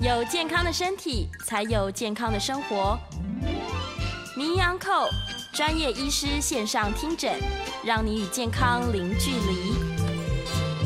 [0.00, 2.96] 有健康的身体，才有健康的生活。
[4.36, 5.08] 名医安扣
[5.52, 7.34] 专业医师线上听诊，
[7.84, 9.74] 让你与健康零距离。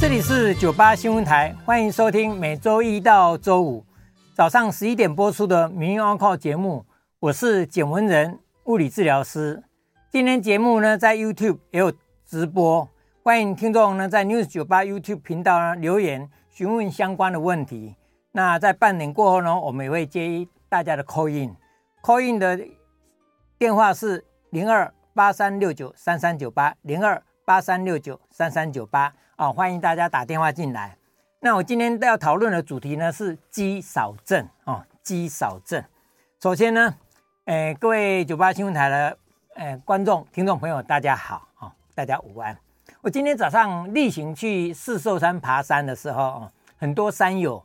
[0.01, 3.85] 这里是九八新闻台，欢迎收听每周一到周五
[4.33, 6.87] 早上十一点播出的名医安扣节目。
[7.21, 9.63] 我是简文仁，物理治疗师。
[10.11, 11.93] 今天节目呢，在 YouTube 也有
[12.27, 12.89] 直播，
[13.23, 17.95] 欢迎听众呢在 News 九八 YouTube 频道呢留言询问相关的问题。
[18.35, 22.59] 那在半年过后呢，我们也会接大家的 call in，call in 的
[23.59, 30.97] 电话是零二八三六九三三九八零二八三六九三三九八啊，欢迎大家打电话进来。
[31.41, 35.85] 那我今天要讨论的主题呢是肌少症啊，肌少症。
[36.41, 36.95] 首先呢，
[37.45, 39.19] 呃，各位九八新闻台的
[39.57, 42.57] 呃观众、听众朋友，大家好啊，大家午安。
[43.03, 47.63] 我今天早上例行去四兽山爬山的时候啊，很多山友。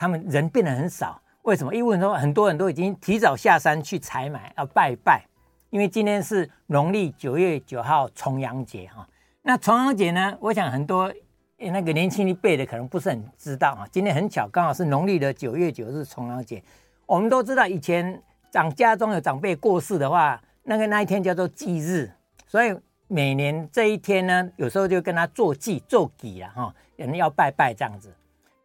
[0.00, 1.74] 他们人变得很少，为什么？
[1.74, 5.22] 因为说很多人都已经提早下山去采买，要拜拜。
[5.68, 9.06] 因为今天是农历九月九号重阳节哈。
[9.42, 11.12] 那重阳节呢，我想很多
[11.58, 13.86] 那个年轻一辈的可能不是很知道啊。
[13.92, 16.62] 今天很巧，刚好是农历的九月九日重阳节。
[17.04, 22.10] 我们都知道，以前长家中有长辈过世的话，那个那一天叫做忌日，
[22.46, 22.74] 所以
[23.06, 28.10] 每年这一天呢，有时候就跟他做祭做祭了哈，人要拜拜这样子。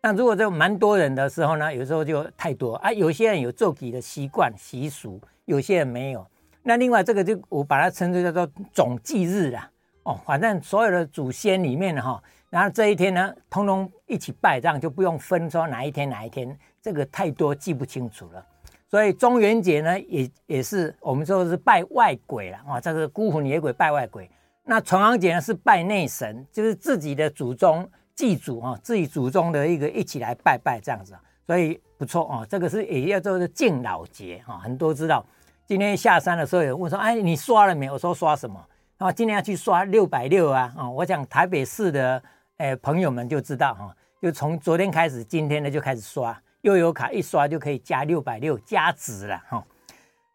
[0.06, 2.94] 那如果这蛮多人的时候呢，有时候就太多啊。
[2.94, 6.24] 有些人有做祭的习惯习俗，有些人没有。
[6.62, 9.68] 那另外这个就我把它称之叫做总祭日啦。
[10.04, 18.46] 哦，反正所有的祖先里面哈，然后这一天呢，通通一起拜，这样就不用分说哪一天哪一天，这个太多记不清楚了。
[18.88, 24.30] 所以中元节呢，也也是我们说是拜外鬼了啊，这个孤魂野鬼拜外鬼。
[24.66, 27.90] 那重阳节呢是拜内神，就是自己的祖宗。
[28.16, 31.14] 祭祖啊，自己祖宗的一个一起来拜拜这样子，
[31.46, 32.46] 所以不错啊。
[32.50, 35.26] 这个是也要做的敬老节哈，很多知道。
[35.68, 37.94] 今天下山的时候有人问说，哎，你刷了没有？
[37.94, 38.64] 我说刷什么？
[38.98, 40.90] 然后今天要去刷六百六啊啊！
[40.90, 42.22] 我想台北市的
[42.58, 49.62] 诶朋友们就知道哈，就从昨天开始，今天呢就开始刷又有卡，一刷就可以加六百六加值了哈。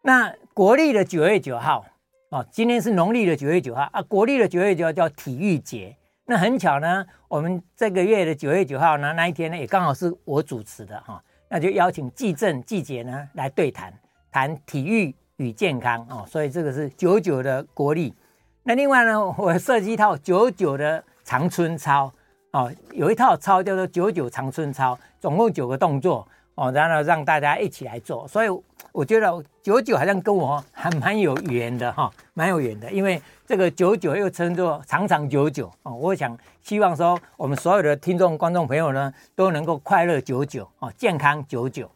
[0.03, 1.83] 那国历的九月九号
[2.29, 5.97] 啊，今天是农历的九月九号啊，国历的九月九号叫体育节。
[6.25, 13.93] 那很巧呢，我们这个月的九月九号呢，那一天呢也刚好是我主持的哈，那就邀请季正、季姐呢来对谈，
[14.31, 18.13] 谈体育与健康哦，所以这个是九九的国历。
[18.63, 22.11] 那另外呢，我设计一套九九的长春操
[22.51, 28.63] 哦，有一套操叫做九九长春操，总共九个动作哦，然后让大家一起来做，所以。
[28.91, 35.93] 我觉得九九好像跟我还蛮有缘的哈，蛮有缘的，因为这个九九又称作长长久久哦。
[35.93, 41.89] 我想希望说我们所有的听众、观众朋友呢，都能够快乐久久哦，健康久久。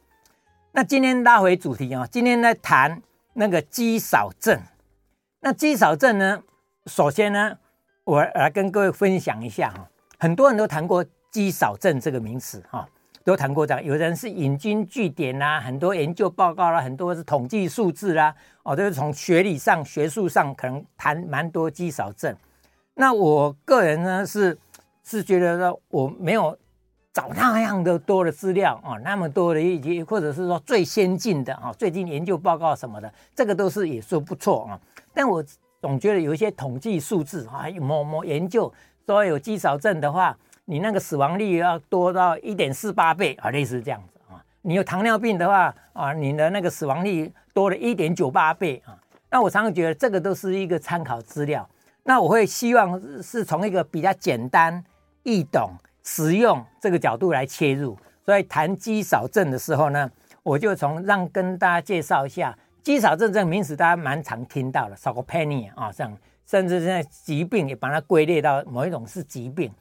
[0.72, 3.02] 那今天拉回主题啊，今天来谈
[3.34, 4.60] 那个肌少症。
[5.42, 6.42] 那肌少症呢，
[6.86, 7.58] 首先呢，
[8.04, 12.88] 我来跟各位分享一下哈，很多人都谈过肌少症这个名词哈。
[13.26, 22.34] 都谈过这样，有人是引经据典啦，很多研究报告啦，很多是统计数字啦，哦，都是从学理上、学术上可能谈蛮多肌少症。
[22.94, 24.56] 那我个人呢是
[25.04, 26.56] 是觉得说我没有
[27.12, 34.80] 找那样的多的资料啊，那么多的以及，或者是说最先进的啊，最近研究报告什么的，这个都是也说不错啊。
[35.16, 35.44] 但我
[35.82, 38.72] 总觉得有一些统计数字啊，某某研究
[39.08, 40.38] 说有肌少症的话。
[40.66, 44.44] 你那个死亡率要多到一点四八倍啊，类似这样子啊。
[44.64, 48.98] 你有糖尿病的话啊，你的那个死亡率多了一点九八倍啊。
[49.30, 51.68] 那我常常觉得这个都是一个参考资料。
[52.04, 54.84] 那我会希望是从一个比较简单、
[55.24, 55.72] 易懂、
[56.04, 57.98] 实用这个角度来切入。
[58.24, 60.10] 所以谈肌少症的时候呢，
[60.42, 69.72] 我就从让跟大家介绍一下肌少症这个名词，大家蛮常听到的，sarcopenia 啊，这样甚至现在疾病也把它归类到某一种是疾病。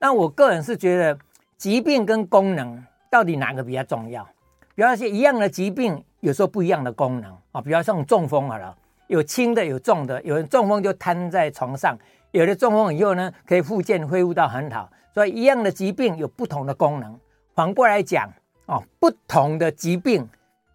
[0.00, 1.18] 那我个人是觉得，
[1.56, 4.26] 疾病跟功能到底哪个比较重要？
[4.74, 7.60] 比方说一样的疾病，有时候不一样的功能啊。
[7.60, 8.76] 比方像中风好了，
[9.08, 11.98] 有轻的有重的，有人中风就瘫在床上，
[12.30, 14.88] 有的中风以后呢，可以复健恢复到很好。
[15.12, 17.18] 所以一样的疾病有不同的功能。
[17.56, 18.32] 反过来讲
[18.66, 20.28] 哦，不同的疾病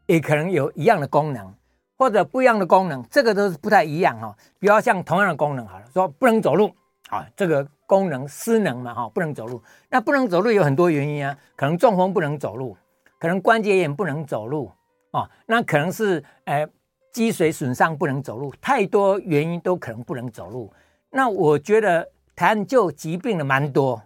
[0.06, 1.54] 也可能有一样的功能，
[1.98, 4.36] 或者不一样的功能，这个都是不太一样哈。
[4.60, 6.70] 比方像同样的功能好了，说不能走路
[7.14, 7.68] 啊，这个。
[7.86, 9.62] 功能失能嘛，哈，不能走路。
[9.92, 12.76] 那不能走路有很多原因啊，可能中风不能走路，
[13.20, 14.72] 可能关节炎不能走路，
[15.12, 16.68] 哦，那可能是呃
[17.12, 20.74] 脊髓损伤不能走路，太多原因都可能不能走路。
[21.12, 24.02] 那我觉得探究疾病的蛮多，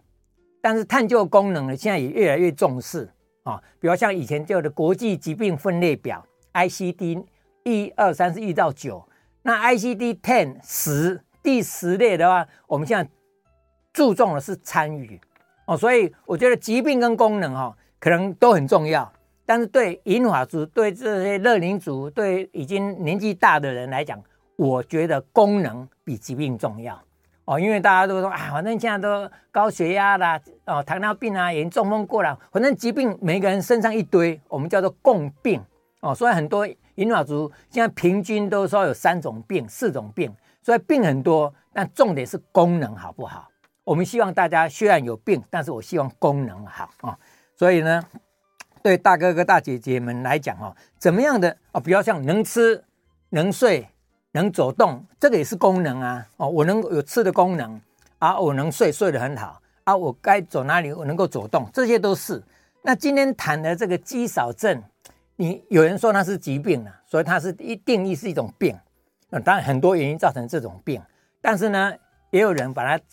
[0.62, 3.10] 但是探究功能呢，现在也越来越重视
[3.44, 7.24] 啊，比如像以前叫的国际疾病分类表 ICD
[7.64, 9.08] 一二三四一到九，
[9.44, 13.10] 那 ICD ten 十第十类的话，我们现在
[13.94, 15.18] 注重的是参与
[15.66, 19.10] 哦，所以我觉得疾病跟功能哈可能都很重要，
[19.46, 24.22] 但是对银发族、对这些乐龄族、对已经年纪大的人来讲，
[24.58, 27.02] 我觉得功能比疾病重要。
[27.46, 35.64] 哦，因为大家都说啊，反正现在都高血压啦，哦，糖尿病啊，也中风过了，反正疾病每个人身上一堆，我们叫做共病
[36.02, 36.14] 哦。
[36.14, 40.30] 所以很多银发族现在平均都说有三种病、四种病，
[40.68, 43.48] 所以病很多，但重点是功能好不好？
[43.86, 47.18] 我们希望大家虽然有病，但是我希望功能好啊、
[47.56, 48.04] 所以呢，
[48.84, 52.84] 对大哥哥大姐姐们来讲哦，怎么样的哦，比较像能吃
[53.30, 53.88] 能睡。
[54.34, 56.28] 能走动，这个也是功能啊！
[56.36, 57.80] 哦，我能有吃的功能
[58.20, 62.44] 啊，我能睡，睡得很好啊，我该走哪里，我能够走动，这些都是。
[62.84, 64.84] 那今天谈的这个肌少症，
[65.38, 68.78] 你有人说它是疾病了，所以它是一定义是一种病。
[69.30, 71.02] 那当然很多原因造成这种病，
[71.42, 71.94] 但是呢，
[72.32, 73.04] 也有人把它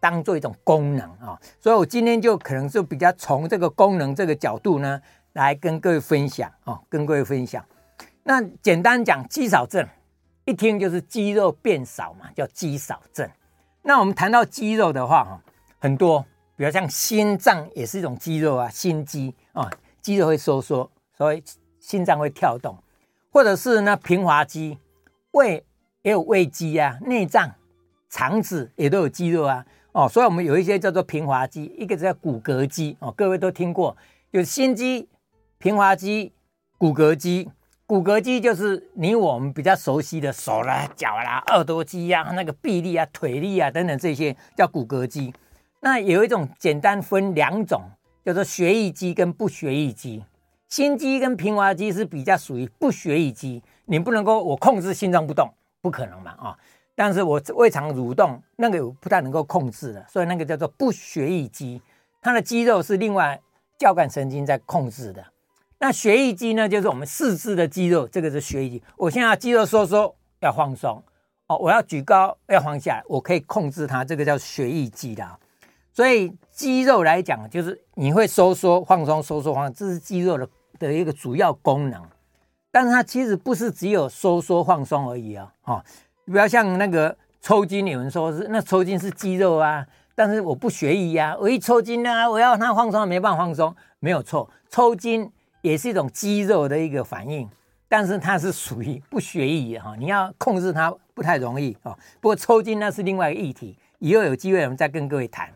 [0.00, 1.38] 当做一种功能啊。
[1.60, 5.00] 所以我今天就可能就比较从这个功能这个角度呢，
[5.32, 7.64] 来跟各位分享啊，跟各位分享。
[8.22, 9.86] 那简单讲，肌少症。
[10.44, 13.28] 一听就是肌肉变少嘛，叫肌少症。
[13.80, 15.40] 那我们谈到肌肉的话，哈，
[15.78, 16.20] 很多，
[16.56, 19.70] 比如像心脏也是一种肌肉啊，心肌啊，
[20.00, 21.40] 肌肉会收缩，所以
[21.78, 22.76] 心脏会跳动，
[23.30, 24.76] 或者是呢平滑肌，
[25.32, 25.64] 胃
[26.02, 27.52] 也有胃肌啊，内脏、
[28.08, 33.96] 肠子也都有肌肉啊，哦，所以我们有一些叫做平滑肌，一个叫骨骼肌哦，各位都听过，
[34.30, 35.08] 有心肌、
[35.58, 36.32] 平滑肌、
[36.78, 37.50] 骨骼肌。
[37.84, 45.34] 骨骼肌就是你我们比较熟悉的手啦、脚啦、二头肌呀、啊、那个臂力啊、腿力啊等等这些叫骨骼肌。
[45.80, 47.82] 那有一种简单分两种，
[48.24, 50.24] 叫做血液肌跟不血液肌。
[50.70, 53.62] 心肌跟平滑肌是比较属于不血液肌，
[53.92, 55.52] 你不能够我控制心脏不动，
[55.82, 56.58] 不可能嘛啊！
[56.94, 61.82] 但是我胃肠蠕动那个不太能够控制的，所以那个叫做不血液肌，
[62.22, 63.38] 它的肌肉是另外
[63.76, 65.22] 交感神经在控制的。
[65.78, 68.82] 那血液肌呢，就是我们四肢的肌肉，这个是血液肌。
[68.96, 71.02] 我现在肌肉收缩要放松
[71.48, 75.38] 哦，我要举高要放下来，我可以控制它，这个叫血液肌的。
[75.92, 80.48] 所以肌肉来讲，就是你会收缩、放松、收缩、放松，这是肌肉的
[80.78, 82.02] 的一个主要功能。
[82.72, 85.52] 但是它其实不是只有收缩、放松而已啊！
[85.62, 85.84] 哈，
[86.24, 89.86] 不要像那个抽筋，有人说是那抽筋是肌肉啊，
[90.16, 95.30] 但是我不学医呀，我一抽筋啊，我要它放松，没办法放松，没有错，抽筋。
[95.62, 97.48] 也是一种肌肉的一个反应，
[97.88, 101.96] 但是它是属于不血液哈，你要控制它不太容易啊。
[102.20, 105.48] 不过抽筋那是另外一个议题，以后有机会我们再跟各位谈。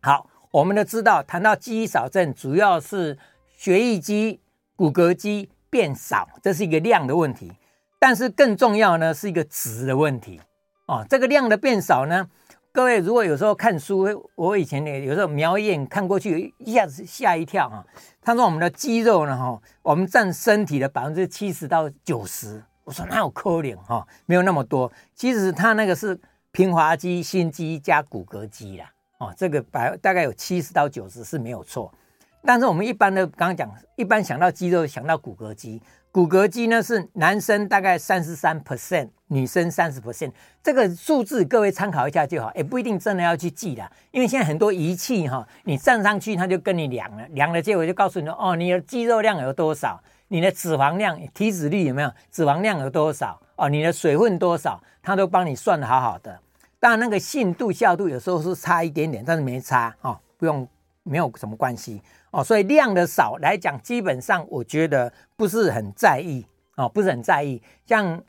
[0.00, 3.18] 好，我们都知道，谈到肌少症，主要是
[3.54, 4.40] 血液肌、
[4.74, 7.52] 骨骼肌变少，这是一个量的问题。
[7.98, 10.40] 但是更重要呢，是一个值的问题
[10.86, 11.04] 哦。
[11.08, 12.28] 这个量的变少呢？
[12.70, 17.84] 各位，如果有时候看书，我以前呢有时候瞄一眼看过去，一下子吓一跳啊。
[18.20, 22.62] 他说我们的肌肉呢，哈，我们占身体的百分之七十到九十。
[22.84, 24.90] 我说哪有可能哈，没有那么多。
[25.14, 26.18] 其实他那个是
[26.52, 31.92] 平滑肌、心肌加骨骼肌啦，哦，这个百大概有七十到九十是没有错。
[32.48, 35.82] 但是我们一般的刚刚讲，一般想到肌肉想到骨骼肌。
[36.10, 56.40] 骨骼肌呢是男生大概三十三 percent，女生三十 percent，这个数字各位参考一下就好，也不一定真的要去记的，因为现在很多仪器哈，你站上去它就跟你量了，量了结果就告诉你哦，你的肌肉量有多少，你的脂肪量、体脂率有没有，脂肪量有多少哦，你的水分多少，它都帮你算得好好的。
[56.80, 60.66] 当然那个信度效度有时候是差一点点，但是没差哦，不用
[61.02, 62.00] 没有什么关系。
[62.30, 66.44] 哦，所以量的少来讲，基本上我觉得不是很在意
[66.76, 67.62] 哦，不是很在意。
[67.86, 68.22] 像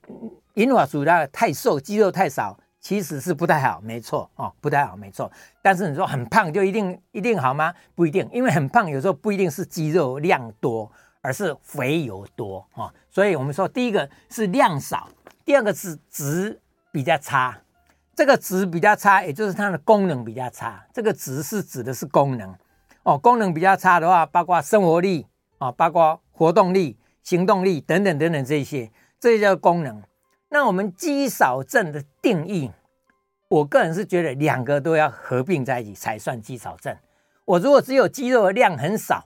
[0.53, 5.31] 银发族的太瘦，肌肉太少，其实是不太好，没错哦，不太好，没错。
[5.61, 7.73] 但是你说很胖就一定一定好吗？
[7.93, 10.89] 不一定，因为很胖有时候不一定是肌肉量多，
[11.21, 12.91] 而是肥油多哦。
[13.09, 15.09] 所以我们说，第一个是量少，
[15.43, 16.59] 第二个是质
[16.91, 17.59] 比较差。
[18.15, 20.85] 这个质比较差，也就是它的功能比较差。
[20.93, 22.53] 这个质是指的是功能。
[23.09, 25.25] 哦，功能比较差的话，包括生活力
[25.57, 30.03] 啊，包括活动力、行动力等等等等这些，这些叫功能。
[30.49, 32.69] 那我们肌少症的定义，
[33.47, 36.95] 我个人是觉得两个都要合并在一起才算肌少症。
[37.45, 39.25] 我如果只有肌肉的量很少，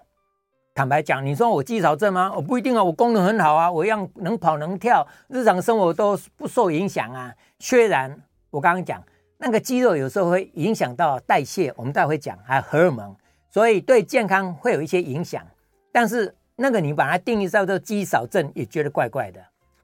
[0.73, 2.31] 坦白讲，你说我肌少症吗？
[2.33, 7.33] 我不一定啊，我功能很好啊，我一样能跑能跳，日常生活都不受影响啊。
[7.59, 8.17] 虽然
[8.49, 9.03] 我刚刚讲
[9.39, 13.13] 那个肌肉有时候会影响到代谢，我们待会讲还有荷尔蒙。
[13.53, 15.45] 所以对健康会有一些影响，
[15.91, 19.39] 但是那个你把它定义叫做肌少症，也觉得怪怪的。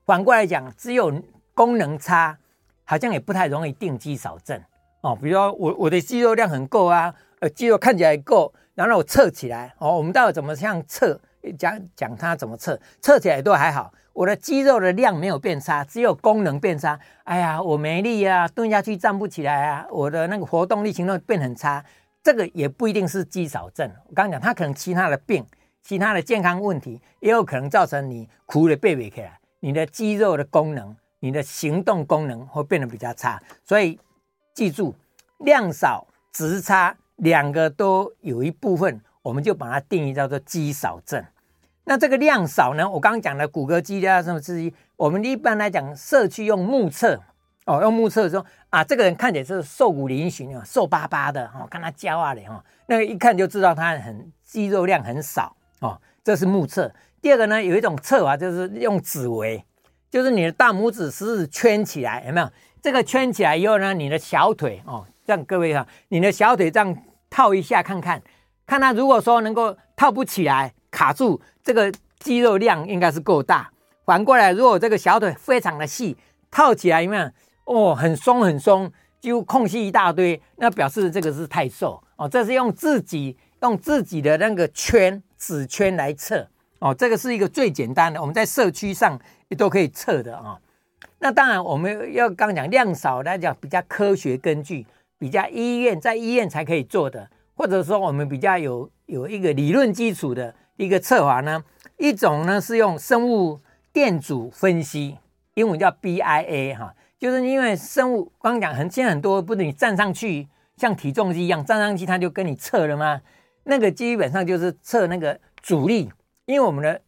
[0.05, 1.13] 反过来讲，只有
[1.53, 2.35] 功能差，
[2.83, 4.59] 好像也不太容易定肌少症
[5.01, 5.15] 哦。
[5.15, 11.21] 比如说我我的肌肉量很够啊，呃，肌肉看起来够，然后我测起来哦，我们到底怎么样测？
[11.59, 13.93] 讲讲它怎么测，测起来都还好。
[14.13, 16.99] 我的肌肉的量没有变差，只有功能变差。
[17.23, 21.85] 哎呀，我没力啊，蹲下去站不起来啊，我的那个活动力行动变很差。
[22.21, 23.89] 这个也不一定是肌少症。
[24.07, 25.45] 我刚刚讲，它可能其他的病、
[25.81, 33.41] 其他的健康问题，也有可能造成你苦的背背起来，你的肌肉的功能、你的行动功能会变得比较差。
[33.63, 33.99] 所以
[34.53, 34.93] 记住，
[35.39, 41.23] 量少质差两个都有一部分，我们就把它定义叫做肌少症。
[41.85, 42.87] 那这个量少呢？
[42.87, 44.71] 我刚刚讲的骨骼肌啊，什么之一？
[44.95, 47.19] 我们一般来讲，社区用目测
[47.69, 56.91] 哦，用目测的时候啊，这个人看起来是瘦骨嶙峋啊，瘦巴巴的哦，看他焦啊的哈，那个一看就知道他很肌肉量很少哦，这是目测。
[57.21, 59.63] 第二个呢，有一种测法就是用指围，
[60.09, 62.49] 就是你的大拇指食指圈起来，有没有？
[62.81, 66.97] 这个圈起来以后呢，你的小腿哦，这样各位哈，你的小腿这样
[67.29, 68.21] 套一下看看，
[68.65, 70.73] 看他如果说能够套不起来。
[70.91, 73.69] 卡住，这个肌肉量应该是够大。
[74.05, 76.17] 反过来，如果这个小腿非常的细，
[76.49, 77.29] 套起来有没有？
[77.69, 82.27] 哦，很松很松，就空隙一大堆，那表示这个是太瘦哦。
[82.27, 86.47] 这是用自己用自己的那个圈纸圈来测
[86.79, 86.91] 哦。
[86.93, 90.59] 这个是一个最简单的，我们在社区上也都可以测的啊、
[91.19, 94.87] 那当然，我们要刚讲量少来讲比较科学根据，
[95.19, 100.55] 比较医院在医院才可以做的，或者说我们比较有有一个理论基础的。
[100.77, 101.61] 一个测法呢，
[101.97, 103.59] 一种呢是用生物
[103.91, 105.17] 电阻分析，
[105.55, 110.47] 英文叫 BIA 哈，就是因为生物刚讲很现在很多不是你站上去
[110.77, 113.21] 像体重机一样站上去，它就跟你测了吗？
[113.63, 116.09] 那个基本上就是测那个阻力，
[116.45, 117.01] 因为我们的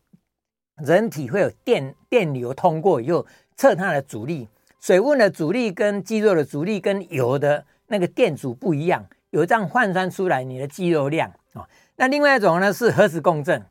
[0.85, 3.25] 人体会有电电流通过以后
[3.55, 4.49] 测它的阻力，
[4.81, 11.65] 水温的阻力跟肌肉的阻力跟油的那个电阻不一样，有这样换算出来你的肌肉量啊。
[11.95, 13.65] 那另外一种呢是核磁共振，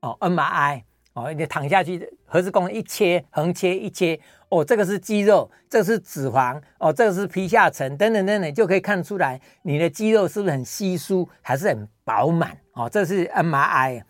[0.00, 0.82] 哦，MRI，
[1.24, 14.02] 哦，你躺下去，核磁共振一切，横切一切，哦，这个是肌肉，这是脂肪，哦，这个是皮下层，等等等等，就可以看出来你的肌肉是不是很稀疏，还是很饱满，哦，这是 MRI。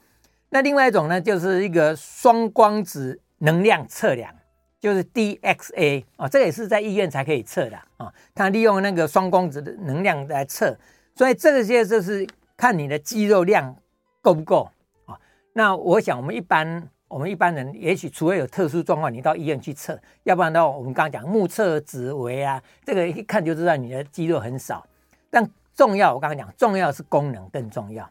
[0.51, 4.35] 那另外一种呢，就是一个双光子能量测量，
[4.81, 10.77] 就是 DXA，哦，这也是在医院才可以测的，啊、哦，它利用那个双光子的能量来测，
[11.15, 12.27] 所以这些就是。
[12.61, 13.77] 看你的肌肉量
[14.21, 14.69] 够不够
[15.07, 15.17] 啊？
[15.53, 24.87] 那我想，我们一般我们一般人，也许除非有特殊状况，你到医院去测，要不然的话，我们刚刚讲目测、指围啊，这个一看就知道你的肌肉很少。
[25.31, 28.09] 但重要，我刚刚讲，重要是功能更重要。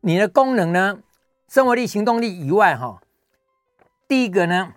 [0.00, 0.98] 你的功能呢，
[1.48, 3.00] 生活力、行动力以外，哈，
[4.06, 4.72] 第一个呢，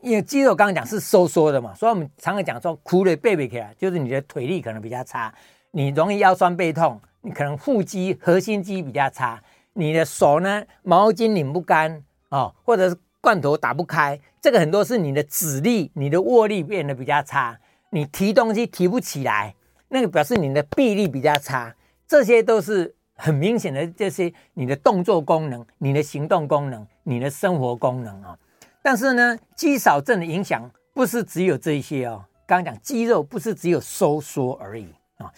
[0.00, 5.34] 因为肌肉刚刚讲是收缩的嘛，所以我们常常讲说，苦累背背起来，就是你的腿力可能比较差，
[5.72, 7.00] 你容易腰酸背痛。
[7.20, 9.42] 你可能腹肌、核心肌比较差，
[9.72, 17.58] 你的手呢，毛巾拧不干哦，或者是罐头打不开，这个很多是你的指力、你的握力变得比较差，
[17.90, 19.54] 你提东西提不起来，
[19.88, 21.74] 那个表示你的臂力比较差，
[22.06, 28.38] 这些都是很明显的这些你的动作功能、你的行动功能、你的生活功能啊、
[28.82, 35.26] 但是呢，肌少症的影响不是只有这些哦，刚刚讲肌肉不是只有收缩而已啊。
[35.26, 35.30] 哦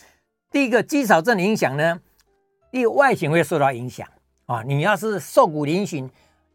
[0.52, 2.00] 第一个肌少症的影响呢，
[2.72, 4.04] 第外形会受到影响
[4.46, 4.64] 啊。
[4.64, 6.10] 你要是瘦骨嶙峋，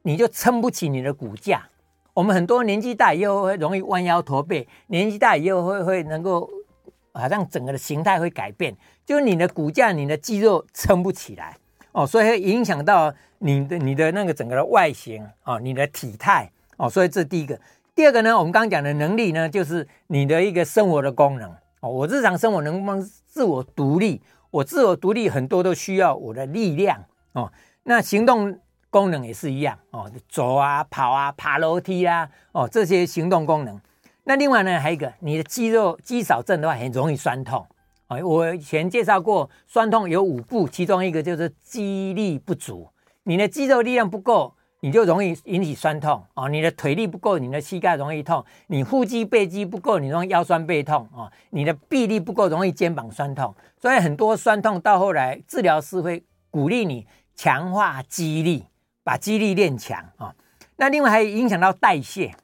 [0.06, 1.68] 你就撑不起你的骨架。
[2.14, 6.48] 我们很多年纪大以后会容易弯腰驼背，年纪大以后会会能够
[7.12, 11.58] 好像整个的形态会改变，就是你的骨架、你的肌肉撑不起来
[11.92, 16.88] 哦，所以会影响到你的你的那个整个的外形啊，你的体态哦。
[16.88, 17.60] 所以这是第一个。
[17.96, 21.90] 第二个呢，我们刚刚讲的能力呢，就是你的一个生活的功能哦。
[21.90, 24.22] 我日常生活能不能自我独立，
[24.52, 27.52] 我自我独立很多都需要我的力量哦。
[27.84, 28.60] 那行动
[28.96, 33.78] 功能也是一样哦，走啊、跑啊、爬楼梯啊，哦，这些行动功能。
[34.24, 37.68] 那另外呢，还有一个，你的肌肉肌少症的话，很容易酸痛
[38.08, 38.18] 啊。
[38.24, 42.88] 我以前介绍过，酸痛有五步，其中一个就是肌力不足，
[43.24, 44.54] 你的肌肉力量不够。
[44.82, 53.56] 你就容易引起酸痛哦，你的腿力不够，你的膝盖容易痛；你腹肌背肌不够，你容易腰酸背痛哦；你的臂力不够，容易肩膀酸痛。
[53.82, 58.64] 所以很多酸痛到后来，治疗师会鼓励你强化肌力，
[59.06, 60.36] 把肌力练强啊。
[60.76, 62.36] 那另外还影响到代谢，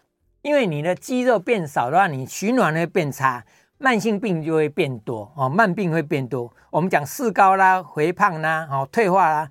[0.42, 3.44] 因为你的肌肉变少的话，你循环会变差，
[3.78, 6.50] 慢性病就会变多哦，慢病会变多。
[6.70, 9.50] 我们讲四高啦、肥胖啦、哦退化啦。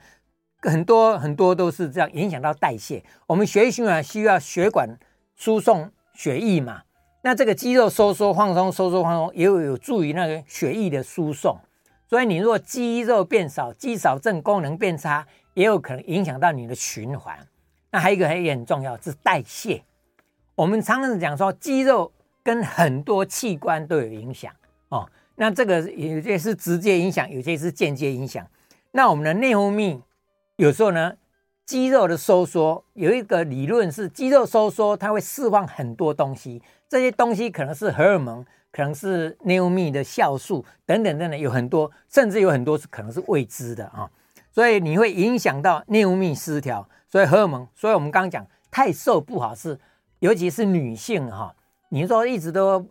[0.62, 3.02] 很多很多都是这样影响到代谢。
[3.26, 4.88] 我们血液循环需要血管
[5.35, 6.83] 输送血液嘛，
[7.23, 11.59] 那这个肌肉收缩放松，收缩放松也有有助于那个血液的输送。
[12.09, 15.26] 所以你如果肌肉变少，肌少症功能变差，
[15.61, 17.37] 也有可能影响到你的循环。
[17.90, 19.83] 那还有一个也很重要是代谢。
[20.55, 22.11] 我们常常讲说，肌肉
[22.43, 24.50] 跟很多器官都有影响
[24.88, 25.07] 哦。
[25.35, 28.47] 那这个有些是直接影响，有些是间接影响。
[28.93, 30.00] 那我们的内分泌
[30.57, 31.12] 有时候呢，
[31.67, 38.47] 肌肉的收缩有一个理论是，肌肉收缩它会释放很多东西，这些东西可能是荷尔蒙。
[38.73, 44.09] 可能是内分泌的酵素等等等等，有很多，甚至有很多是可能是未知的啊，
[44.50, 49.78] 所以你会影响到内分泌失调，所以荷尔蒙，所以我们刚刚讲太瘦不好是，
[50.19, 51.54] 尤其是女性哈，
[51.88, 52.87] 你说一直都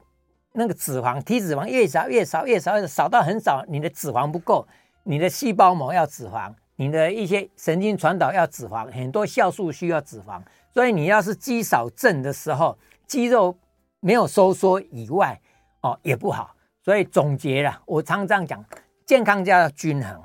[0.53, 4.67] 那个脂肪体脂肪越少越少越少越少，到很少，你的脂肪不够，
[5.03, 10.41] 你的细胞膜要脂肪，你的一些神经传导要脂肪，很多酵素需要脂肪，
[10.73, 13.57] 所以你要是肌少症的时候，肌肉
[13.99, 15.39] 没有收缩以外。
[15.81, 18.65] 哦，也不好，所以总结了，我常常这样讲，
[19.05, 20.21] 健康就要均衡，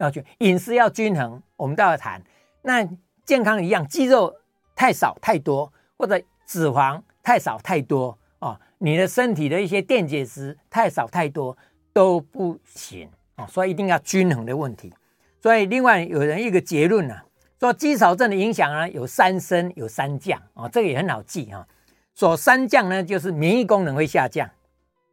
[0.00, 2.22] 要均饮食要均衡，我们都要谈。
[2.62, 2.86] 那
[3.24, 4.34] 健康一样，肌肉
[4.74, 11.56] 太少太多，或者脂肪太少太多哦，你的身体的一些电解质太少太多
[11.92, 14.92] 都不行哦，所以一定要均衡的问题。
[15.40, 17.24] 所以另外有人一个结论呢、啊，
[17.58, 21.66] 说肌少症的影响呢有三升有三降哦，这个也很好记哈、
[22.14, 24.48] 说三降呢，就是免疫功能会下降。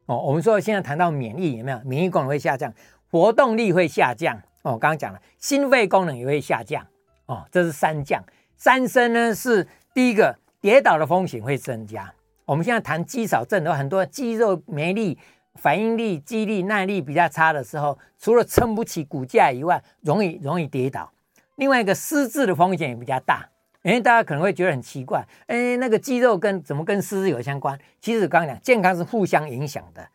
[0.06, 1.80] 哦，我们说现在谈到免疫有没有？
[1.84, 2.74] 免疫功能会下降，
[3.12, 4.42] 活动力会下降。
[4.72, 6.86] 我，刚刚讲了，心肺功能也会下降。
[7.26, 8.24] 哦，这是三降。
[8.56, 12.14] 三升呢是第一个，跌倒的风险会增加。
[12.46, 15.18] 我们现在谈肌少症的话，很多肌肉没力、
[15.56, 21.12] 反应力、肌力、耐力比较差的时候，除了撑不起骨架以外，容易容易跌倒。
[21.56, 23.48] 另外一个失智的风险也比较大。
[23.84, 27.80] 哎，大家可能会觉得很奇怪，哎，那个肌肉跟怎么跟失智有相关？
[28.02, 30.06] 其实刚刚讲，健康是互相影响的。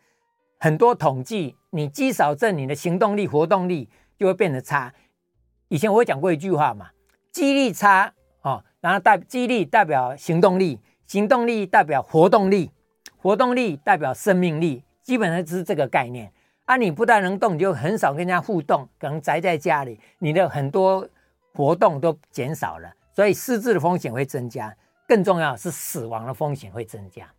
[0.59, 3.89] 很多统计，你肌少症，你的行动力、活动力
[4.23, 4.93] 就会变得差。
[5.67, 6.91] 以前我讲过一句话嘛，
[7.29, 12.71] 肌力差哦，然后代肌力代表行动力，行动力代表活动力，
[13.17, 16.31] 活动力代表生命力，基本上就是这个概念。
[16.63, 21.05] 啊，你不但能动，你就很少跟人家互动，可能宅在家里，你的很多
[21.53, 22.89] 活动都减少了。
[23.11, 24.73] 所以失智的风险会增加，
[25.05, 27.29] 更重要是死亡的风险会增加，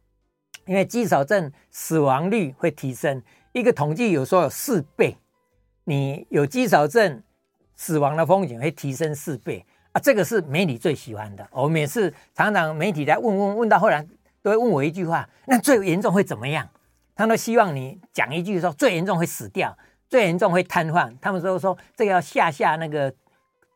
[0.67, 3.23] 因为肌少症死亡率会提升。
[3.53, 5.17] 一个统计有说有四倍，
[5.85, 7.23] 你有肌少症，
[7.77, 10.01] 死亡的风险会提升四倍啊！
[10.01, 11.47] 这个是媒体最喜欢的。
[11.53, 14.07] 我每次常常媒体在问问问到后来，
[14.43, 16.69] 都会问我一句话：那最严重会怎么样？
[17.15, 19.77] 他们都希望你讲一句说最严重会死掉，
[20.09, 21.15] 最严重会瘫痪。
[21.21, 23.13] 他们都说这个要吓吓那个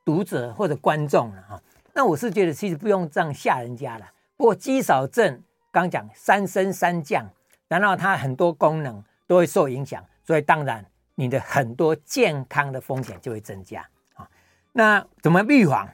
[0.04, 1.62] 读者或者观众了哈。
[1.94, 4.06] 那我是觉得，其实不用这样吓人家了。
[4.36, 7.28] 不过肌少症刚讲三升三降，
[7.68, 10.84] 然后它很多功能都会受影响，所以当然
[11.18, 14.24] 你的很多健康的风险就会增加啊。
[14.72, 15.88] 那怎么预防？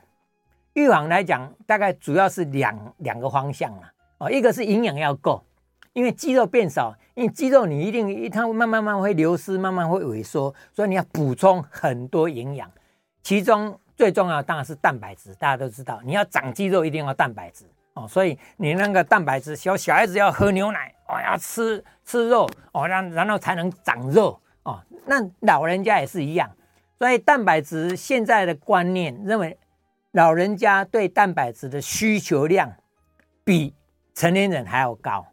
[0.74, 3.90] 预防来讲，大概主要是两两个方向啊。
[4.18, 5.42] 哦，一个是营养要够，
[5.94, 12.70] 因为肌肉变少，因为肌肉你一定它会慢慢慢会流失，慢慢会萎缩，所以你要补充很多营养，
[13.22, 13.78] 其中。
[13.96, 24.82] 最重要当然是蛋白质，大家都知道，你要长肌肉一定要蛋白质哦，所以你那个蛋白质，小小孩子要喝牛奶哦，要吃吃肉哦，然然后才能长肉哦。
[25.06, 26.50] 那老人家也是一样，
[26.98, 29.56] 所以蛋白质现在的观念认为，
[30.12, 32.72] 老人家对蛋白质的需求量
[33.44, 33.74] 比
[34.14, 35.26] 成年人还要高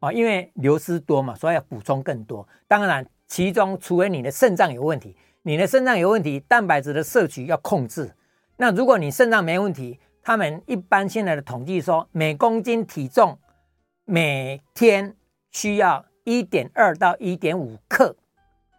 [0.00, 2.46] 哦，因为流失多嘛，所以要补充更多。
[2.68, 5.16] 当然，其中除非你的肾脏有问题。
[5.46, 8.14] 你的肾脏有问题，蛋白质的摄取要控制。
[8.56, 13.38] 那如果你肾脏没问题，他们一般现在的统计说，每公斤体重
[14.06, 15.14] 每天
[15.50, 18.16] 需要一点二到一点五克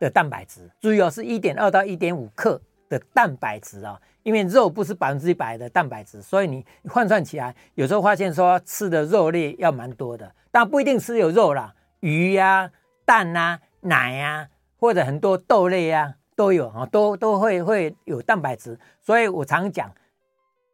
[0.05, 0.69] 的蛋白质。
[0.79, 12.69] 注意哦，是一点二到一点五克的蛋白质啊，因为肉不是百分之一百的蛋白质，所以你换算起来，有时候发现说吃的肉类要蛮多的，但不一定吃有肉啦，鱼呀、
[13.03, 16.23] 蛋呐、啊、奶呀、或者很多豆类呀、啊。
[16.35, 19.89] 都有啊，都都会会有蛋白质，所以我常讲，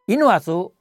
[0.08, 0.74] 银发族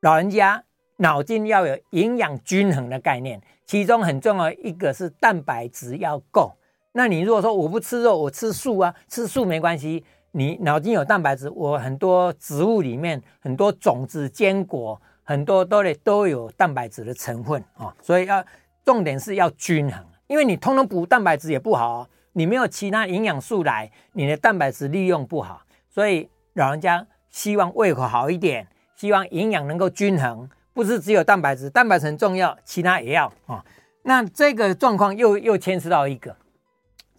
[0.00, 0.64] 老人家
[0.96, 6.56] 脑筋要有营养均衡的概念，其中很重要一个是蛋白质要够。
[6.92, 18.44] 那你如果说我不吃肉，我吃素啊，吃素没关系，你脑筋有蛋白质，我很多植物里面很多种子、坚果很多都得都有蛋白质的成分啊，所以要
[18.84, 22.08] 重点是要均衡，因为你通通补蛋白质也不好。
[22.32, 33.64] 你没有其他营养素来，你的蛋白质利用不好，所以老人家希望胃口好一点，希望营养能够均衡，不是只有蛋白质，蛋白质很重要，其他也要啊、哦。
[34.04, 36.34] 那这个状况又又牵涉到一个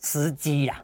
[0.02, 0.84] 时机啦。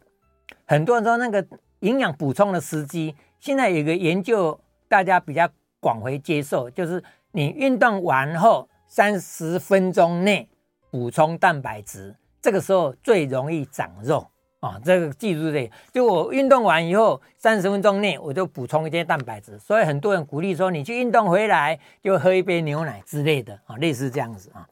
[0.65, 1.45] 很多人说那个
[1.79, 5.49] 营养补充的时机，现在有个研究，大家比较
[5.79, 10.49] 广为接受，就是你运动完后三十分钟内
[10.91, 14.27] 补充蛋白质，这个时候最容易长肉。
[14.59, 19.57] 啊、哦，这个记住这，就我运动完以后三十分钟内，我就补充一些蛋白质。
[19.59, 24.67] 所以很多人鼓励说，你去运动回来就喝一杯牛奶之类的啊、哦，类似这样子啊。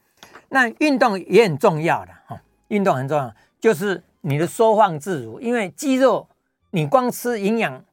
[0.49, 5.39] 那运动也很重要的哈、哦，运动很重要，就是你的收放自如。
[5.39, 6.27] 因为肌肉
[6.71, 7.83] 你光吃营养，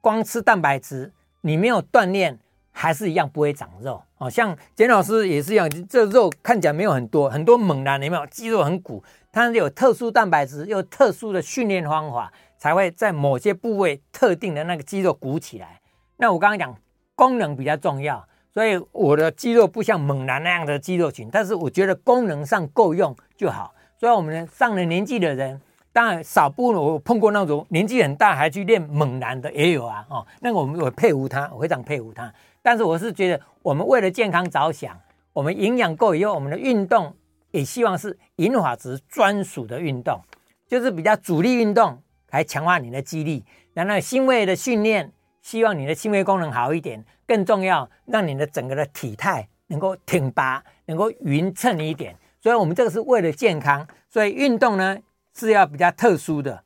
[0.00, 2.38] 光吃蛋白质，你没有锻炼，
[2.70, 4.00] 还是一样不会长肉。
[4.18, 8.24] 哦，像简老师也是一样，这肉看起来没有很多，很多猛男有没有？
[8.26, 9.02] 肌肉很鼓。
[9.32, 15.80] 它是有特殊蛋白质，有特殊的训练方法，才会在某些部位特定的那个肌肉鼓起来。
[16.18, 16.76] 那我刚刚讲
[17.16, 18.24] 功能比较重要，
[18.54, 23.74] 所以我的肌肉不像猛男那样的肌肉群，但是我觉得功能上够用就好。
[23.98, 25.60] 所以我们上了年纪的人，
[25.92, 30.04] 当然少部分我碰过那种年纪很大还去练猛男的也有啊。
[30.08, 32.32] 哦，那个我们我佩服他，我非常佩服他。
[32.62, 34.98] 但是我是觉得，我们为了健康着想，
[35.32, 37.14] 我们营养够以后，我们的运动。
[37.52, 40.20] 也希望是银发值专属的运动，
[40.68, 42.00] 就是比较主力运动，
[42.30, 43.44] 来强化你的肌力。
[43.74, 45.10] 然后心肺的训练，
[45.42, 47.04] 希望你的心肺功能好一点。
[47.26, 52.14] 更重要，让你的整个的体态能够挺拔，能够匀称一点。
[52.40, 54.96] 所以，我们这个是为了健康，所以运动呢
[55.34, 56.62] 是要比较特殊的。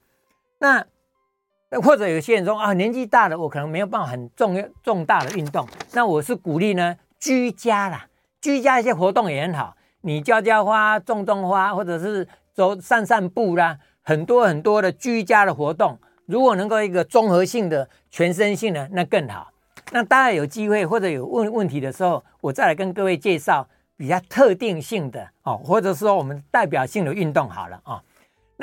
[0.59, 0.85] 那
[1.83, 5.67] 或者有些人说啊，年纪大了，我可能没有办法很重要重大的运动。
[5.93, 8.07] 那我是鼓励呢，居家啦，
[8.41, 9.77] 居家一些活动也很好。
[10.03, 19.51] 你浇浇花、种种花，或者是走散散步啦，很多很多的居家的活动，如果能够一个综合性的、全身性的，那更好。
[19.91, 28.03] 那当然有机会或者有问问题的时候，我再来跟各位介绍比较特定性的哦，或者说我们代表性的运动好了啊、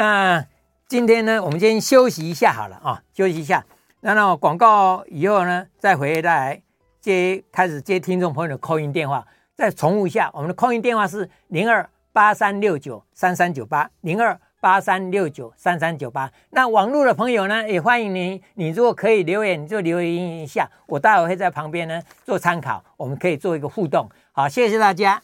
[0.02, 0.44] 那
[0.88, 3.64] 今天呢，我们先休息一下好了啊、休息一下。
[4.00, 6.60] 那那广告以后呢，再回来
[7.00, 9.24] 接开始接听众朋友的 call 电话。
[9.56, 16.32] 再重复一下，我们的 call 电话是零二八三六九三三九八零二八三六九三三九八。
[16.50, 18.42] 那网络的朋友呢，也欢迎你。
[18.56, 24.10] 你如果可以留言，就留言一下，我待会会在旁边呢做参考，我们可以做一个互动。
[24.32, 25.22] 好，谢谢大家，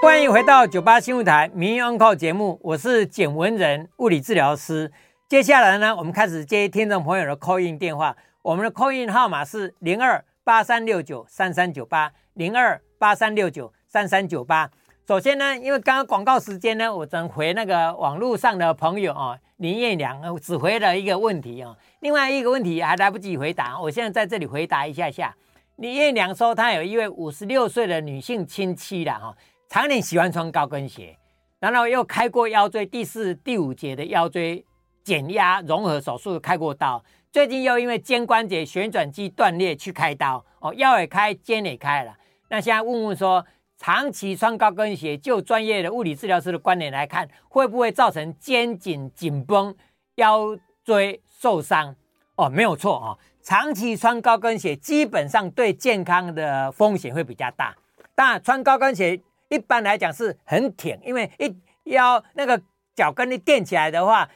[0.00, 4.92] 欢迎回到九八新闻台名医 on call 节目，我是简文仁物理治疗师。
[5.28, 12.80] 接下来呢，我们开始接听众朋友的 call in 电话，我们的 call in 号码是零二八三六九三三九八零二。
[13.00, 14.68] 八三六九三三九八。
[15.06, 25.32] 首先呢，因为刚刚广告时间呢，我只回那个网络上的朋友啊，林彦良只回了一个问题啊，另外一个问题还来不及回答，我现在在这里回答一下下。
[25.76, 29.36] 林彦良说，他有一位五十六岁的女性亲戚了哈，
[29.68, 31.16] 常年喜欢穿高跟鞋，
[31.58, 34.64] 然后又开过腰椎第四、第五节的腰椎
[35.04, 42.16] 减压融合手术，开过刀，最近又因为肩关节旋转肌断裂去开刀哦，腰也开，肩也开了。
[42.48, 43.44] 那现在问问说，
[43.76, 49.76] 长期穿高跟鞋，就专业的物理治疗师的观点来看，会不会造成肩颈紧绷、
[50.14, 51.94] 腰椎受伤？
[52.36, 57.76] 哦，没有错哦，长期穿高跟鞋，基本上对健康的风险会比较大。
[58.14, 61.54] 当然，穿高跟鞋一般来讲是很挺，因为一
[61.92, 62.60] 腰那个
[62.94, 64.28] 脚跟一垫起来的话，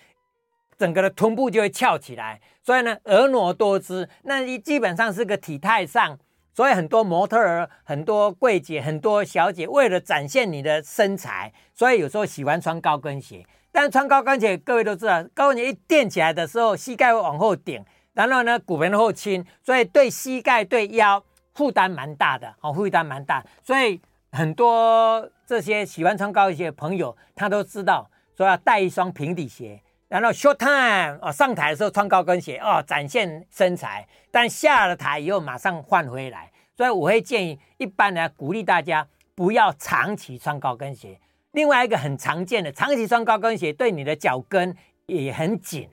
[0.79, 4.09] 整个的臀部就会翘起来，所以呢，婀娜多姿。
[4.23, 6.19] 那你基本上是个体态上。
[6.55, 13.43] 所以很多模特儿、很多柜姐、很多小姐，为了展现你的身材，所以有时候喜欢穿高跟鞋。
[13.73, 23.43] 但穿高跟鞋，各位都知道，高跟鞋一垫起来的时候，膝盖会往后顶，然后呢，骨盆后倾，所以对膝盖、对腰负担蛮大的，哦，负担蛮大。
[23.63, 23.99] 所以
[24.33, 29.81] 很多这些喜欢穿高跟鞋的朋友，他都知道，说要带一双平底鞋。
[30.09, 41.19] 然后 show time 哦，上台的时候穿高跟鞋哦，展现身材，但下了台以后马上换回来，所以我会建议一般呢，鼓励大家不要长期穿高跟鞋。
[41.53, 44.75] 另外一个很常见的，长期穿高跟鞋对你的脚跟
[45.07, 45.89] 也很紧，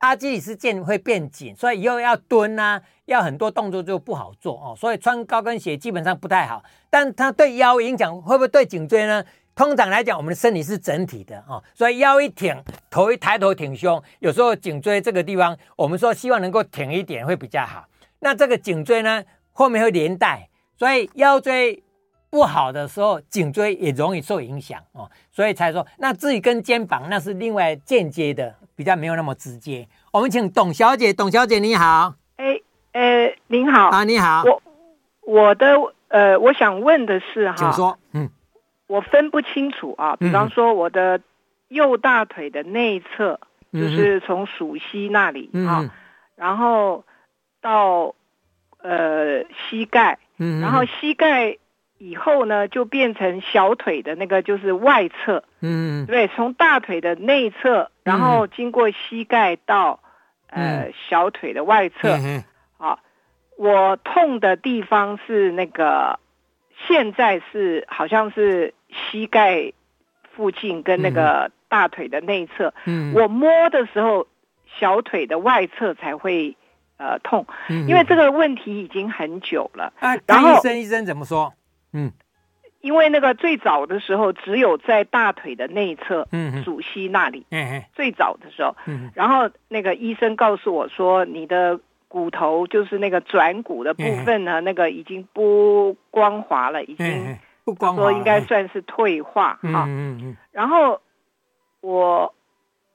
[0.00, 4.74] 阿基里斯腱会变紧，所以以后要蹲啊，要很多动作就不好做哦。
[4.76, 9.24] 所以穿高跟鞋基本上不太好，但它对腰影响会不会对颈椎呢？
[9.54, 12.56] 通常来讲，我们的身体是整体的哦，所以腰一挺，
[12.88, 17.84] 头一抬头挺胸，有时候颈椎这个地方，我们说希望能够挺一点会比较好。
[18.20, 21.82] 那这个颈椎呢，后面会连带，所以腰椎
[22.30, 25.10] 不好的时候，颈椎也容易受影响哦。
[25.30, 29.86] 所以才说，那至于跟肩膀，那是另外间接的，比较没有那么直接。
[30.12, 32.14] 我们请董小姐，董小姐你好。
[32.36, 32.60] 哎，
[32.92, 34.62] 呃，您好啊，你好，我
[35.22, 35.76] 我的
[36.08, 38.30] 呃，我想问的是哈，请说，嗯，
[38.86, 41.20] 我分不清楚啊，比方说我的
[41.68, 43.38] 右大腿的内侧，
[43.72, 45.94] 嗯、就是从鼠膝那里、嗯、啊，
[46.34, 47.04] 然后
[47.60, 48.14] 到
[48.78, 51.58] 呃膝盖，嗯，然后膝盖
[52.02, 60.00] 以后呢，就变成小腿的那个就是外侧，嗯，对，从大腿的内侧，然后经过膝盖到、
[60.48, 62.16] 嗯、呃小腿的外侧。
[62.16, 62.42] 嗯
[62.78, 62.98] 啊
[63.58, 66.18] 我痛的地方是那个，
[66.88, 69.74] 现在是好像是膝盖
[70.34, 72.72] 附近跟那个大腿的内侧。
[72.86, 74.26] 嗯，我摸的时候，
[74.78, 76.56] 小腿的外侧才会
[76.96, 77.46] 呃痛。
[77.68, 79.92] 嗯，因为这个问题已经很久了。
[80.00, 81.52] 啊，然后医生医生怎么说？
[81.92, 82.12] 嗯，
[82.80, 87.46] 因为那个最早的时候只有在大腿的内侧，嗯，主膝那里。
[87.50, 91.80] 嗯，最早的时候，嗯，然后那个医生告诉我说你的。
[92.12, 99.86] 骨头就是那个转骨的部分呢，那个已经不光滑了，已经不光滑，说应该算是退化哈。
[100.50, 101.00] 然后
[101.80, 102.34] 我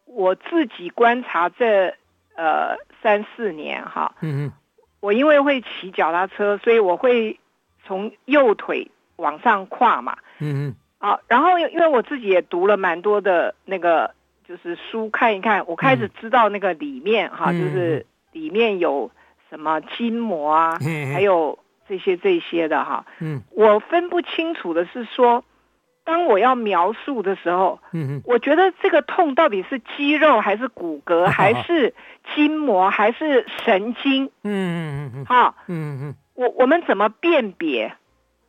[0.03, 1.95] 我自己观察这
[2.35, 4.51] 呃三四年哈，嗯嗯。
[4.99, 7.39] 我因为会骑脚踏车，所以我会
[7.85, 10.17] 从右腿往上跨嘛。
[10.39, 10.75] 嗯嗯。
[10.97, 14.13] 啊，然后因为我自己也读了蛮多的那个
[14.47, 18.05] 就是书看一看，我开始知道那个里面哈，就是。
[18.35, 19.11] 里面有
[19.49, 20.77] 什么筋膜啊，
[21.13, 23.05] 还有这些这些的哈。
[23.19, 25.45] 嗯，我分不清楚的是说，
[26.03, 31.95] 当我要描述的时候，嗯嗯，我觉得这个痛到底是肌肉还是骨骼，还是
[32.35, 34.25] 筋膜，还是神经？
[34.43, 37.97] 嗯嗯嗯好，嗯嗯，我我们怎么辨别？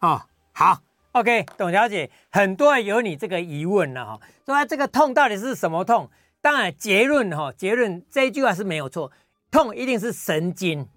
[0.01, 0.22] 哦，
[0.53, 0.79] 好
[1.12, 6.11] ，OK，董小姐，很多人有你这个疑问了哈，说这个痛到底是什么痛？
[6.42, 9.11] 当然结论哈，结论这一句话是没有错。
[9.51, 10.88] 痛一定是神经，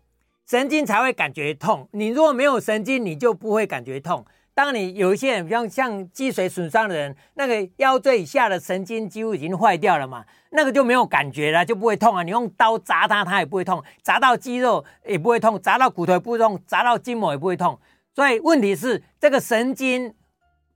[0.46, 1.88] 神经才会感觉痛。
[1.92, 4.26] 你如果没有神经，你就不会感觉痛。
[4.60, 12.24] 当你有一些人，比方像脊髓损伤的人，那个腰椎以下的神经几乎已经坏掉了嘛，那个就没有感觉了，就不会痛啊。
[12.24, 17.80] 你用刀砸它，它也不会痛；砸到肌肉也不会痛；砸到骨头也不会痛；砸到筋膜也不会痛。
[18.14, 20.14] 所以问题是这个神经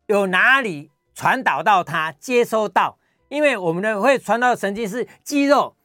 [0.08, 2.98] 有哪里传导到它接收到？
[3.28, 5.76] 因为我们的会传导神经是肌肉。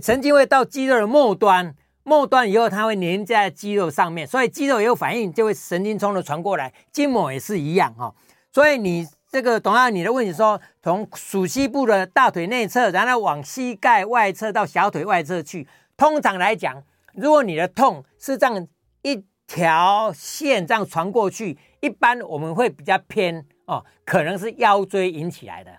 [0.00, 8.14] 神经会到肌肉的末端，末端以后它会粘在肌肉上面，所以肌肉也有反应，就会神经冲的传过来，筋膜也是一样哈。
[8.52, 16.82] 所以你这个同样，你的问题说，从鼠膝部的大腿内侧，然后往膝盖外侧到小腿外侧去，通常来讲，
[17.14, 18.66] 如果你的痛是这样
[19.02, 25.70] 一条线这样传过去，一般我们会比较偏哦，可能是腰椎引起来的。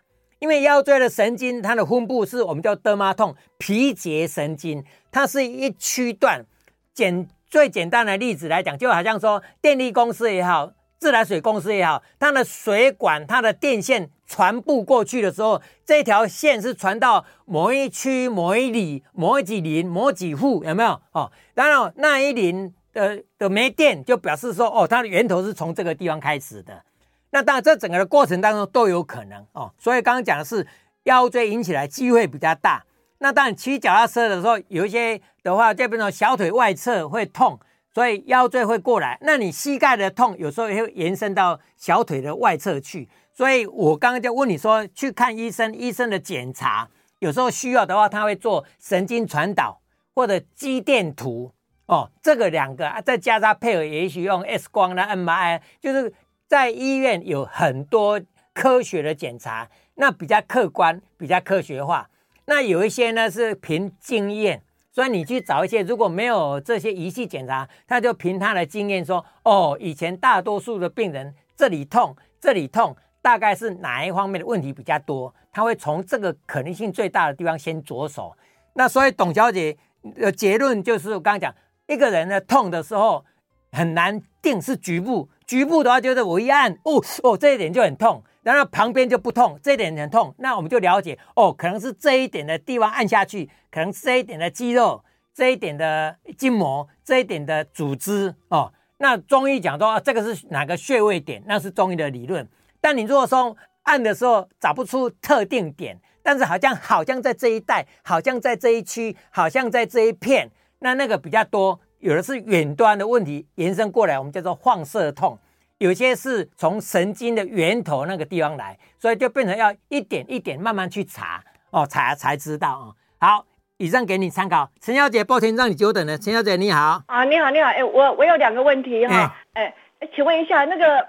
[0.43, 6.45] 因为腰椎的神经，它的分布是我们叫德玛痛皮节神经，它是一区段。
[6.93, 21.01] 简最简单的例子来讲，就好像说电力公司也好，自来水公司也好，它的水管、它的电线传布过去的时候，这条线是传到某一区、某一里、某几邻、某几户，有没有？
[21.13, 26.84] 哦，然后那一邻的的没电，就表示说，哦，它的源头是从这个地方开始的。
[27.33, 29.73] 那当然，这整个的过程当中都有可能哦。
[29.79, 30.65] 所以刚刚讲的是
[31.05, 32.85] 腰椎引起来机会比较大。
[33.17, 37.59] 那当然骑脚踏车的时候，有一些的话就变成小腿外侧会痛，
[37.91, 39.17] 所以腰椎会过来。
[39.21, 43.09] 那你膝盖的痛有时候也会延伸到小腿的外侧去。
[43.33, 49.81] 所以我刚刚就问你说，去看医生，医生的检查有时候需要的话，他会做神经传导
[50.13, 51.51] 或者肌电图
[51.87, 52.11] 哦。
[52.21, 56.13] 这个两个啊，再加上配合，也许用 X 光的 MRI，就是。
[56.47, 58.21] 在医院有很多
[58.53, 62.10] 科学的检查，那比较客观，比较科学化。
[62.45, 75.34] 那有一些呢是凭经验，所以你去找一些如果没有这些仪器检查，他就凭他的经验说：哦，以前大多数的病人这里痛，这里痛，大概是哪一方面的问题比较多？
[75.51, 78.36] 他会从这个可能性最大的地方先着手。
[78.73, 79.77] 那所以董小姐
[80.15, 81.56] 的结论就是我刚刚讲，
[81.88, 83.23] 一个人呢痛的时候
[83.71, 85.29] 很难定是局部。
[85.45, 95.03] 局部的话，就是我一按，哦哦，这一点就很痛，然后旁边就不痛，这一点很痛，那我们就了解，哦，可能是这一点的地方按下去，可能这一点的肌肉，
[95.34, 102.47] 这一点的筋膜，这一点的组织，哦，那中医讲说，啊，这个是哪个穴位点，那是中医的理论。
[102.79, 111.79] 但你如果说按的时候找不出特定点，但是好像好像在这一带，好像在这一区，好像在这一片，那那个比较多。
[112.03, 115.37] 有的是远端的问题延伸过来，我们叫做放射痛；
[115.77, 122.91] 有些是从神经的源头那个地方来，所以就变成要一点一点慢慢去查哦，查才知道啊。
[123.19, 123.45] 好，
[123.77, 124.69] 以上给你参考。
[124.81, 126.17] 陈小姐，抱歉让你久等了。
[126.17, 127.01] 陈小姐你好。
[127.07, 127.69] 啊，你好，你好。
[127.69, 129.33] 哎，我我有两个问题哈。
[129.53, 131.07] 哎，哎，请问一下，那个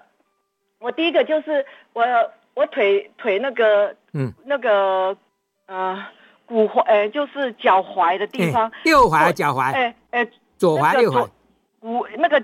[0.78, 2.04] 我第一个就是我
[2.54, 5.16] 我腿腿那个嗯那个
[5.66, 6.07] 呃
[6.46, 8.70] 骨踝，哎，就是脚踝的地方。
[8.85, 9.72] 右踝脚踝。
[9.72, 10.28] 哎哎，
[10.64, 11.29] 左踝右踝。
[11.81, 12.42] 骨那个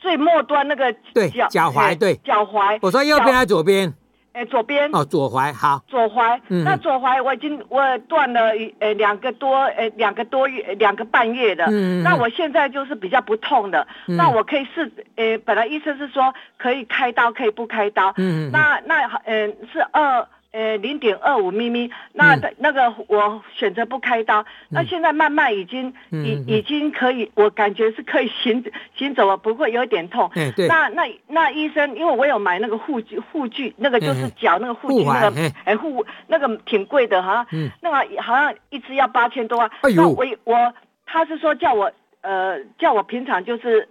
[0.00, 2.16] 最末端那个对脚踝对。
[2.24, 2.78] 脚踝。
[2.82, 3.92] 我说右边还是左边？
[4.32, 4.90] 哎，左边。
[4.92, 20.02] 哦，左踝好，左踝，嗯，那左踝我已经我断了呃两个多呃两个多月两个半月的，嗯，那我现在就是比较不痛的，嗯，那我可以试，呃，本来医生是说可以开刀，可以不开刀，嗯，那那嗯，呃，是二。
[20.20, 28.64] 呃，零点二五咪咪，那那个我选择不开刀，嗯、那现在慢慢已经、嗯、已已经可以，我感觉是可以行
[28.96, 30.30] 行走了，不会有点痛。
[30.34, 39.70] 嗯、那那那医生，因为我有买那个护具护具，那个就是脚那个护具那个，哎护那个挺贵的哈，嗯、那个好像一支要八千多万。
[39.82, 40.74] 哎呦，我我
[41.06, 43.88] 他是说叫我呃叫我平常就是。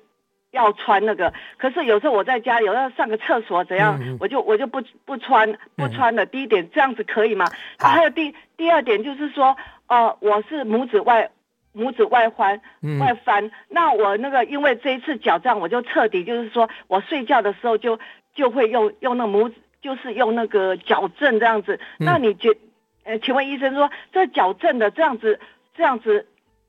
[0.52, 6.24] 要穿那个，可是有时候我在家，有时候上个厕所怎样，嗯、我就我就不不穿不穿了。
[6.24, 7.46] 嗯、第一点这样子可以吗？
[7.78, 9.56] 好还有第第二点就是说，
[9.88, 11.30] 呃，我是拇指外
[11.76, 18.00] 拇指外翻、嗯、外翻，那我那个因为这一次脚这样，我就彻底就是说我睡觉的时候就
[18.34, 21.80] 就会用用那拇指，就是用那个矫正这样子。
[22.00, 22.58] 嗯、那你觉
[23.04, 25.40] 呃，请问医生说这矫正的这样子
[25.76, 26.26] 这样子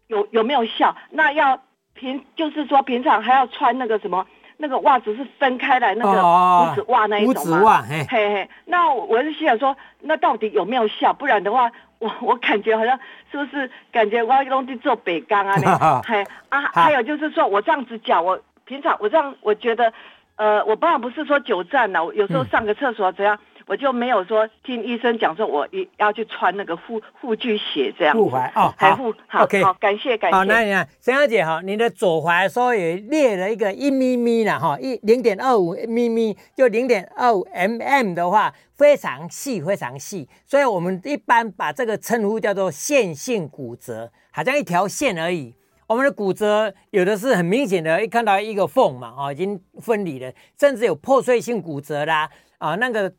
[0.07, 0.95] 有有没有效？
[1.09, 1.63] 那要。
[1.95, 4.27] 平就是说，平常还要穿那个什么，
[4.57, 7.57] 那个袜子是分开来那个五指袜那一种吗？
[7.57, 8.49] 五指袜，嘿嘿。
[8.67, 11.13] 那我是心想说，那到底有没有效？
[11.13, 12.99] 不然的话，我我感觉好像
[13.31, 15.57] 是不是感觉我要用去做北钢啊？
[15.63, 19.93] 那 嘿啊，还有就是说我这样子脚，我平常我这样，我觉得，
[20.37, 23.37] 呃，我当然不是说久站了，我有时候上个厕所怎样。
[23.37, 28.17] 嗯我就没有说听医生讲说，我一要去穿那个护护具鞋这样。
[28.17, 30.37] 护踝哦，还护好，OK，好，感谢感谢。
[30.37, 45.55] 好，那你看，沈小姐哈，你的左踝说也裂了一个一咪咪了哈，一零点二五咪咪，就零点二五 mm 的话，非常细非常细，所以我们一般把这个称呼叫做线性骨折，好像一条线而已。
[45.87, 52.29] 我们的骨折有的是很明显的，一看到一个缝嘛，哦，已经分离了，甚至有破碎性骨折啦，
[52.59, 53.13] 啊，那个。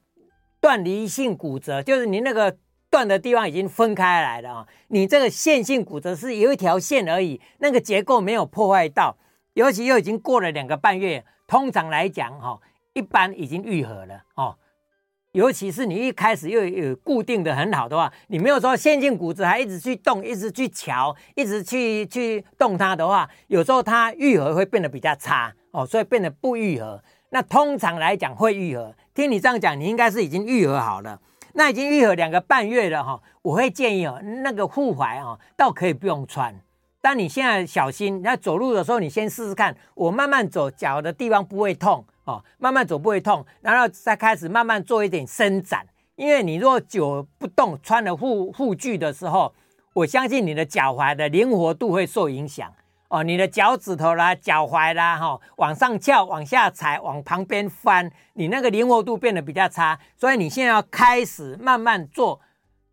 [0.61, 2.55] 断离性骨折就是你那个
[2.89, 9.17] 断的地方已经分开来了啊，你这个线性骨折是有一条线而已，那个结构没有破坏到，
[9.55, 12.59] 尤其又已经过了两个半月，通常来讲哈，
[12.93, 14.57] 一般已经愈合了哦。
[15.31, 27.01] 尤其是你一开始又有固定的很好的话，你没有说线性骨折还一直去动，一直去瞧，一直去去动它的话，有时候它愈合会变得比较差哦，所以变得不愈合。
[27.31, 28.93] 那通常来讲会愈合。
[29.13, 31.19] 听你这样讲，你应该是已经愈合好了。
[31.53, 36.57] 那已经愈合两个半月了哈，我会建议哦，那个护踝哦，倒可以不用穿。
[37.01, 45.85] 但你现在小心，那走路的时候你先试试看，我慢慢走，脚的地方不会痛哦，慢慢走不会痛，然后再开始慢慢做一点伸展。
[46.15, 49.53] 因为你若久不动，穿了护护具的时候，
[49.93, 52.71] 我相信你的脚踝的灵活度会受影响。
[53.11, 62.39] 哦，你的脚趾头啦、脚踝啦，哈，往上翘、往下踩、往旁边翻，你那个灵活度变得比较差，所以你现在要开始慢慢做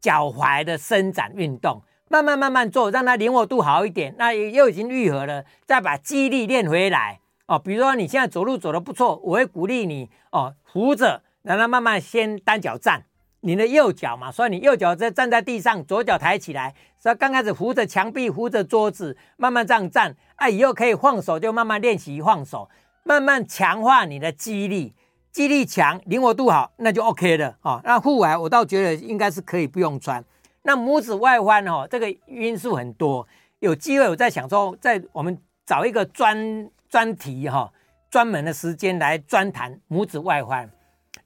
[0.00, 4.12] 脚踝的伸展运动，慢慢慢慢做，让它灵活度好一点。
[4.18, 7.20] 那又已经愈合了，再把肌力练回来。
[7.46, 13.04] 哦，比如说你现在走路走得不错，我会鼓励你哦，扶着，让它慢慢先单脚站。
[13.40, 16.74] 你的右脚嘛，所以你右脚在站在地上，左脚抬起来。
[16.98, 20.16] 所以刚开始扶着墙壁，扶着桌子，慢慢这样站。
[20.34, 22.68] 啊，以后可以晃手，就慢慢练习晃手，
[23.04, 24.94] 慢慢强化你的肌力，
[25.30, 27.80] 肌力强，灵活度好，那就 OK 了哦。
[27.84, 30.24] 那护踝我倒觉得应该是可以不用穿。
[30.62, 33.26] 那拇指外翻哦，这个因素很多。
[33.60, 37.72] 有机会我在想说，在我们找一个专专题哈，
[38.10, 40.70] 专门的时间来专谈拇指外翻。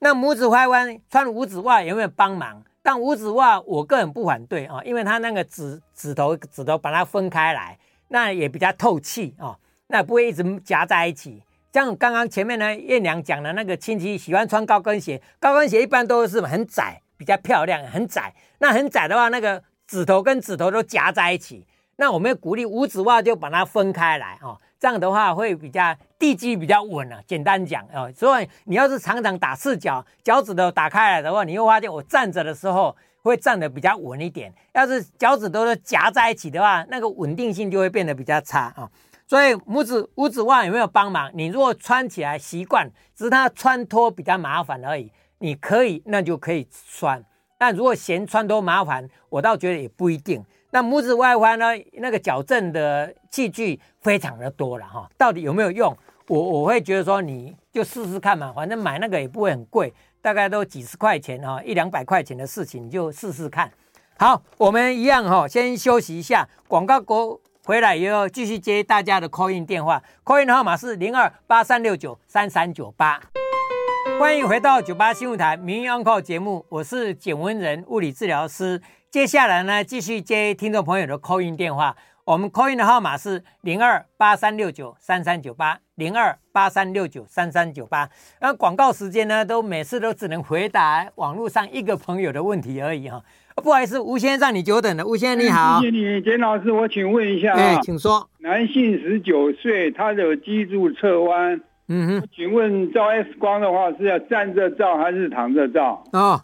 [0.03, 2.61] 那拇指外弯穿五指袜有没有帮忙？
[2.81, 9.57] 但五指袜我个人不反对啊，因为它那个指指头指头把它分开来，那也比较透气啊，
[9.87, 11.41] 那不会一直夹在一起。
[11.71, 18.33] 像刚刚前面呢，燕良讲的那个亲戚喜欢穿高跟鞋，高跟鞋一般都是很窄，比较漂亮，很窄。
[18.57, 21.65] 那很窄的话，那个指头跟指头都夹在一起。
[21.95, 24.59] 那我们鼓励五指袜就把它分开来啊。
[24.83, 34.53] 这样的话会比较地基比较稳啊，简单讲哦，所以你要是常常打赤脚，脚趾头打开来的话，你会发现我站着的时候会站得比较稳一点。
[34.73, 38.91] 要是脚趾头都夹在一起的话，那个稳定性就会变得比较差啊。
[39.25, 41.31] 所以拇指五指袜有没有帮忙？
[41.33, 45.09] 你如果穿起来习惯，只是它穿脱比较麻烦而已。
[45.37, 47.23] 你可以那就可以穿，
[47.57, 50.43] 但如果嫌穿脱麻烦，我倒觉得也不一定。
[50.73, 55.95] 那拇指外翻呢，那个矫正的器具非常的多了哈，到底有没有用？
[56.27, 63.71] 我我会觉得说，你就试试看嘛，反正买那个也不会很贵，大概都几十块钱哈，一两百块钱的事情，你就试试看。
[64.17, 73.21] 好，我们一样哈，先休息一下，广告过回来以后继续接大家的 call in 电话，call in 号码是零二八三六九三三九八。
[74.19, 78.81] 欢迎回到九八新闻台名医 Uncle 节目，我是简文仁物理治疗师。
[79.13, 81.95] 接下来呢，继续接听众朋友的 call in 电话。
[82.25, 88.09] 我们 call in 的号码是零二八三六九三三九八零二八三六九三三九八。
[88.41, 93.23] 那广告时间呢，都每次都只能回答网络上一个朋友的问题而已哈。
[93.57, 95.05] 不好意思，吴先生，让你久等了。
[95.05, 98.27] 吴先生你好，谢谢你，简老师，我请问一下哎，请说。
[98.39, 106.03] 男性十九岁，他的脊柱侧弯，嗯哼，请问照 X 光的话是要站着照还是躺着照？
[106.13, 106.41] 哦，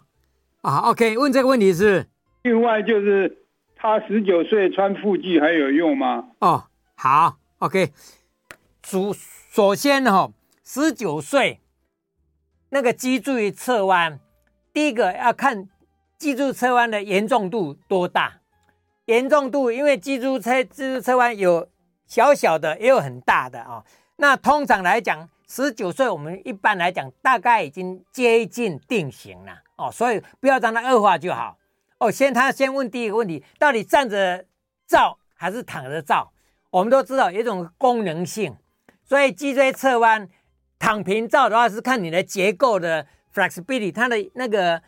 [0.60, 2.06] 啊，OK，问这个问题是。
[2.42, 3.44] 另外就是
[3.76, 6.30] 他十九岁穿腹具还有用吗？
[6.38, 6.64] 哦，
[6.94, 7.92] 好，OK。
[8.82, 9.14] 首
[9.50, 10.32] 首先哈、哦，
[10.64, 11.60] 十九岁
[12.70, 14.18] 那个脊柱侧弯，
[14.72, 15.68] 第一个要看
[16.18, 18.40] 脊柱侧弯的严重度多大。
[19.06, 21.68] 严重度，因为脊柱侧脊柱侧弯有
[22.06, 23.84] 小小的，也有很大的啊、哦。
[24.16, 31.56] 那通常来讲，十九岁我们一般来讲大概已经接近定型了哦，所以不要让它恶化就好。
[32.00, 34.46] 哦，先他先问第一个问题，到底站着
[34.86, 36.32] 照还是躺着照？
[36.70, 38.56] 我们都知道有一种功能性，
[39.04, 40.28] 所以脊椎侧弯
[40.78, 44.80] 躺平照的话是看你的结构的 flexibility，它的那个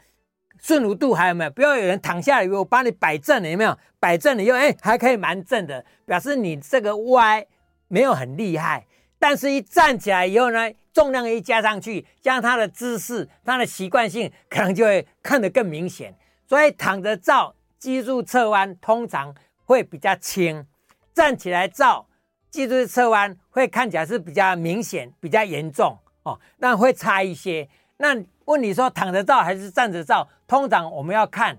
[0.59, 1.51] 顺弧度还有没有？
[1.51, 3.79] 不要有人躺下来以后我把你摆正了，有没有？
[4.01, 7.47] 摆正了以后，哎，还可以蛮正的，表示你这个歪
[7.89, 8.87] 没有很厉害。
[9.19, 16.17] 但是一站起来以后呢，重量一加上去，加上他的姿势、他的习惯性，可能就会看得更明显。
[16.53, 19.35] 所以躺着照脊柱侧弯通常
[19.65, 20.67] 会比较轻，
[21.15, 22.07] 站起来照
[22.51, 27.67] 脊柱侧弯会看起来是比较明显、比较严重哦，那会差一些。
[27.97, 30.29] 那问你说躺着照还是站着照？
[30.47, 31.59] 通常我们要看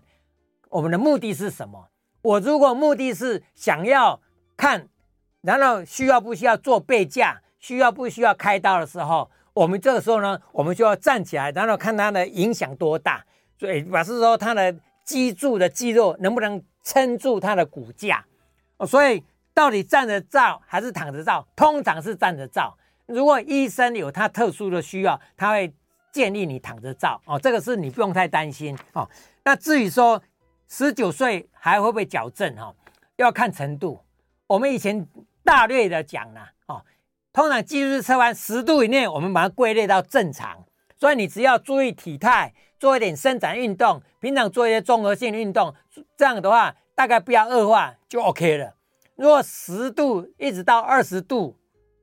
[0.69, 1.87] 我们的目的是什么。
[2.21, 4.21] 我如果目的是想要
[4.55, 4.87] 看，
[5.41, 13.25] 然后需要不需要做背架，需要不需要开刀的时候，我们这个时候呢，我们就要站起来，然后看它的影响多大。
[13.57, 14.75] 所以，表示说他的
[15.05, 18.25] 脊柱的肌肉能不能撑住他的骨架
[18.77, 19.23] 哦，所以
[19.53, 21.47] 到底站着照还是躺着照？
[21.55, 22.77] 通常是站着照。
[23.05, 25.73] 如果医生有他特殊的需要，他会
[26.11, 29.09] 建议你躺着照哦，这个是你不用太担心哦。
[29.43, 30.21] 那至于说
[30.67, 32.73] 十九岁还会不会矫正哈，
[33.17, 34.01] 要看程度。
[34.47, 35.07] 我们以前
[35.43, 36.83] 大略的讲了哦，
[37.31, 40.65] 通常脊柱侧弯十度以内，我们把它归类到正常。
[40.97, 42.53] 所以你只要注意体态。
[42.83, 45.73] 做一点伸展运动，平常做一些综合性运动，
[46.17, 48.75] 这样的话大概不要恶化就 OK 了。
[49.15, 51.57] 如果十度一直到二十度，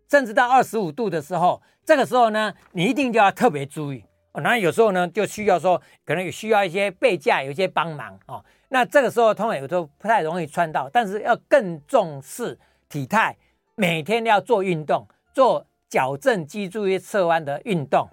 [0.09, 4.03] 甚至到二十五度的时候，这个时候呢，你一定就要特别注意。
[4.33, 8.43] 哦，那有时候呢，就需要说可能有需要一些背架，有一些帮忙哦。
[8.71, 12.59] 那这个时候通常有时候不太容易穿到，但是要更重视
[12.89, 13.37] 体态，
[13.75, 18.09] 每天要做运动，做矫正脊柱侧弯的运动。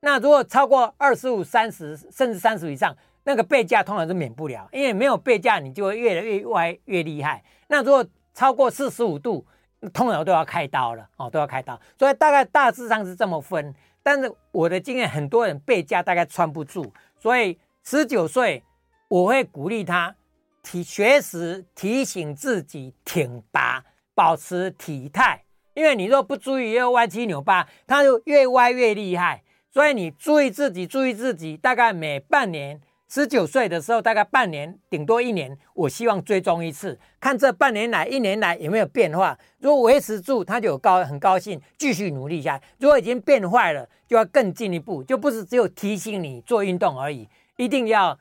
[0.00, 7.44] 那如果超过二十五、三十，甚至三十以上，那个背架通常是免不了，因为没有背架，你就会越来越歪越厉害。
[7.68, 9.46] 那如果超过四十五度，
[9.92, 11.78] 通常都要开刀了哦，都要开刀。
[11.98, 13.74] 所以大概大致上是这么分。
[14.02, 18.64] 但是我的经验，很多人背架大概穿不住，所以十九岁
[19.08, 20.14] 我会鼓励他
[20.62, 23.84] 提学时提醒自己挺拔，
[24.14, 25.44] 保持体态，
[25.74, 29.42] 因为你若不注意，又歪七扭八，他就越歪越厉害。
[29.72, 31.56] 所以你注意自己，注意自己。
[31.56, 39.38] 大概每半年，十九岁的时候，大概半年，顶多一年，我希望追踪一次，看这半年来、一年来有没有变化。
[39.60, 42.60] 如果维持住，他就有高很高兴，继续努力下。
[42.78, 48.18] 如果已经变坏了，就要更进一步，就不是只有提醒你做运动而已，一定要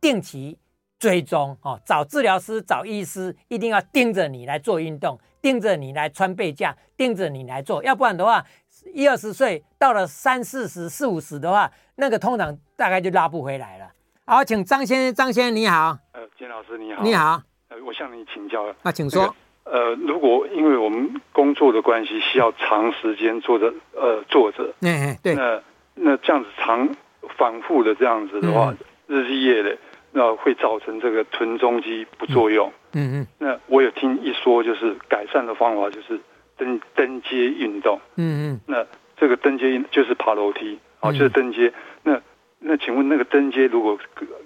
[0.00, 0.56] 定期
[1.00, 8.46] 追踪哦，找治疗师、找医师，一定要盯着你来做运动，盯着你来穿背架，盯着你来做，要不然的话。
[8.92, 13.86] 一二十岁到了三四十、四五十的话，那个通常大概就拉不回来了。
[14.24, 15.96] 好，请张先生，张先生你好。
[16.12, 17.02] 呃，金老师你好。
[17.02, 17.42] 你好。
[17.68, 18.64] 呃，我向你请教。
[18.82, 19.34] 啊，请说。
[19.64, 24.72] 那个、呃，如果因为我们工作的关系，需要长时间坐着，呃，坐着。
[24.80, 25.34] 嗯对。
[25.34, 25.62] 那
[25.94, 26.88] 那这样子长
[27.36, 28.74] 反复的这样子的话，
[29.08, 29.78] 嗯、日积月累，
[30.12, 32.72] 那会造成这个臀中肌不作用。
[32.92, 33.26] 嗯嗯。
[33.38, 36.20] 那我有听一说，就是改善的方法就是。
[36.56, 38.86] 登登阶运动，嗯嗯，那
[39.16, 41.72] 这个登阶就是爬楼梯，哦、嗯，就是登阶。
[42.02, 42.20] 那
[42.58, 43.98] 那请问那个登阶如果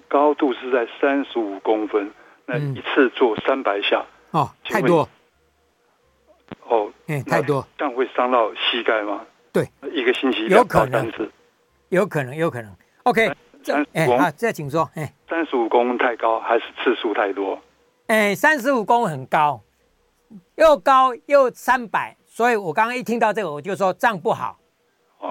[0.07, 2.11] 高度是在三十五公分，
[2.45, 4.05] 那一次做三百下。
[4.31, 5.07] 哦，太多。
[6.69, 9.21] 哦，哎，太多，这样会伤到膝盖吗？
[9.53, 11.11] 对，一个星期有可能，
[11.89, 12.73] 有可能，有可能。
[13.03, 13.31] OK，
[13.63, 14.89] 三哎，好，再请说。
[14.95, 17.59] 哎，三十五公分太高还是次数太多？
[18.07, 19.61] 哎，三十五公分很高，
[20.55, 24.59] 又高又三百，所以我刚刚一听到这个，我就说这样不好，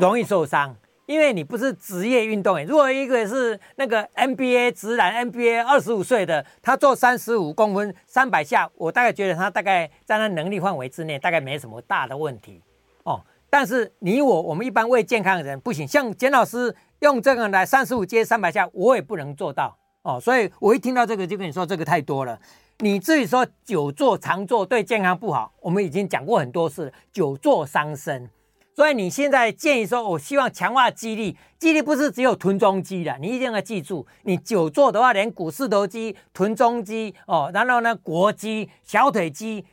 [0.01, 0.77] 容易受伤。
[1.07, 12.61] 因为你不是职业运动员，如果一个是那个 NBA 直男 NBA 二十五岁的，他做三十五公分三百下，我大概觉得他大概在他能力范围之内，大概没什么大的问题
[13.05, 13.25] 哦。
[13.49, 20.19] 但是你我我们一般为健康的人不行，像简老师用这个来三十五接三百下，我也不能做到哦。
[20.21, 22.37] 所以我一听到这个就跟你说这个太多了。
[22.81, 28.29] 你至于说久坐常坐对健康不好，我们已经讲过很多次，久坐伤身。
[28.75, 39.65] 所以你现在建议说，我希望强化肌力，肌力不是只有臀中肌的，你一定要记住，你久坐的话，连股四头肌、臀中肌哦，然后呢，膕肌、小腿肌，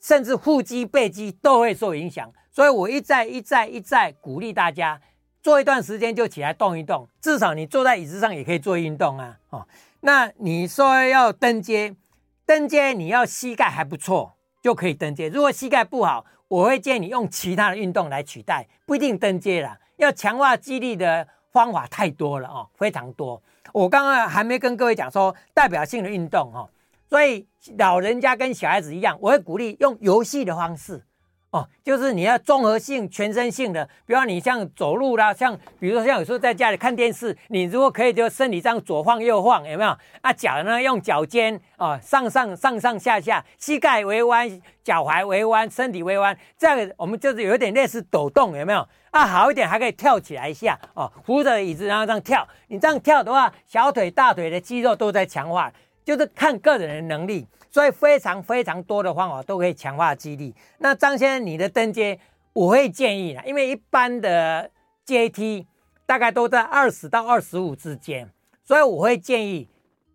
[0.00, 2.32] 甚至腹肌、背肌都会受影响。
[2.52, 5.00] 所以我一再一再一再鼓励大家，
[5.42, 9.36] 做一段时间就起来动一动，至少你坐在椅子上也可以做运动啊。
[9.50, 9.66] 哦，
[10.02, 11.96] 那你说要登阶，
[12.44, 19.78] 登阶你要膝盖还不错就可以登阶，如果膝盖不好，我会建议你用其他的运动来取代，不一定登阶啦。
[19.96, 23.40] 要强化肌力的方法太多了哦，非常多。
[23.72, 26.68] 我刚刚还没跟各位讲说代表性的运动哦，
[27.08, 27.46] 所以
[27.78, 31.04] 老人家跟小孩子一样，我会鼓励用游戏的方式。
[31.52, 39.94] 哦，就是你要综合性、全身性的，比方你像走路啦，像比如说像有时候在家里看电视，你如果可以就身体这样左晃右晃，有没有？
[40.22, 44.48] 啊，脚呢用脚尖啊上上上上下下，膝盖微弯，
[44.82, 48.88] 脚踝微弯，身体微弯，这样我们就是有点类似抖动，有没有？
[49.10, 55.70] 啊，好一点还可以跳起来一下哦，扶着椅子然后这样跳，你这样跳的话，小腿、大腿的肌肉都在强化，
[56.04, 57.46] 就是看个人的能力。
[57.70, 60.54] 所以非常非常多的方法都可以强化肌力。
[60.76, 62.20] 那张先生，你的登阶
[62.52, 64.70] 我会建议啦，因为一般的
[65.06, 65.66] 阶梯
[66.04, 68.30] 大概都在二十到二十五之间，
[68.62, 69.66] 所以我会建议，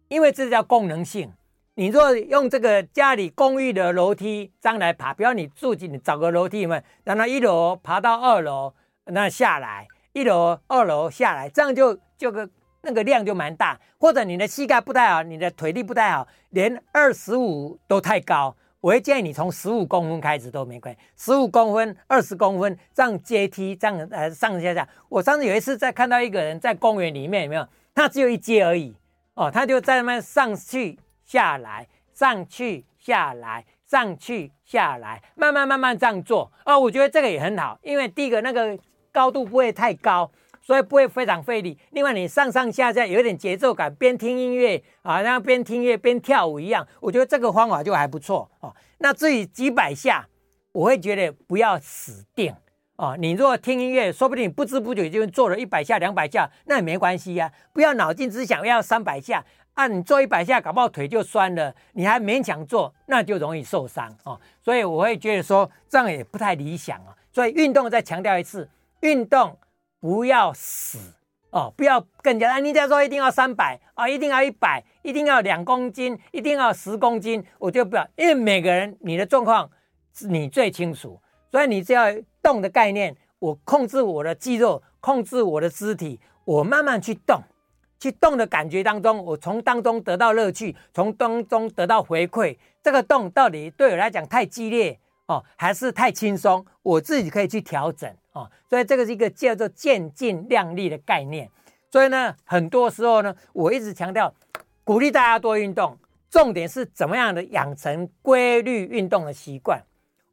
[0.08, 1.34] 因为这叫功能性。
[1.74, 8.72] 你若用这个家里公寓的楼梯这样来爬，比如你住进，你找个楼梯嘛，然后一楼爬到二楼，
[9.06, 12.48] 那下来一楼、二楼下来，这样就就个。
[12.88, 24.88] 那个量就蛮大，或者你的膝盖不太好，你的腿力不太好，连二十五都太高，我会建议你从十五公分开始都没关系，十五公分、二十公分这样阶梯这样呃上上下下。
[25.10, 27.68] 我上次有一次在看到一个人在公园里面有没有？
[27.94, 28.96] 他只有一阶而已
[29.34, 36.80] 哦，他就在那边上去下来，上去下来，上去下来，慢慢慢慢这样做哦。
[36.80, 38.80] 我觉得这个也很好，因为第一个那个
[39.12, 40.32] 高度不会太高。
[40.68, 41.80] 所以不会非常费力。
[41.92, 48.76] 另外，你上上下下有点节奏感，边听音乐啊，然后边听音乐边跳舞一样，我觉得这个方法就还不错哦。
[48.98, 50.28] 那至于几百下，
[50.74, 52.54] 我会觉得不要死定
[52.98, 53.16] 哦。
[53.18, 57.50] 你如果听音乐，说不定你不知不觉就做了一百下、两百下，那也没关系呀。
[57.72, 59.46] 不要脑筋只想要三百下
[59.76, 64.38] 啊，你做一百下，搞不好腿就酸了，你还勉强做，那就容易受伤哦。
[64.62, 67.16] 所以我会觉得说这样也不太理想啊。
[67.32, 69.58] 所以运动再强调一次，运动。
[70.08, 70.98] 不要死
[71.50, 71.74] 哦！
[71.76, 72.60] 不要更加啊！
[72.60, 79.70] 你再说一定要三百啊，一定要一百，一定要两公斤，一定要十公斤，我就不要，因为每个人你的状况
[80.30, 81.20] 你最清楚，
[81.52, 82.06] 所以你只要
[82.42, 87.42] 动的概念，我控制我的肌肉，控制我的肢体，我慢慢去动，
[88.00, 92.58] 去动的感觉当中，我从当中得到乐趣，从当中得到回馈。
[92.82, 96.66] 这个动到底对我来讲太激烈哦，还是太轻松？
[96.82, 98.10] 我自己可以去调整。
[98.38, 101.50] 哦，所以这个是一个叫做渐进量力的概念。
[101.90, 104.32] 所以呢，很多时候呢，我一直强调
[104.84, 105.98] 鼓励大家多运动，
[106.30, 109.82] 重点是怎么样的养成规律运动的习惯。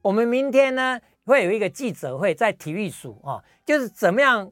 [0.03, 4.51] 我们明天呢会有一个记者会，在体育署啊，就是怎么样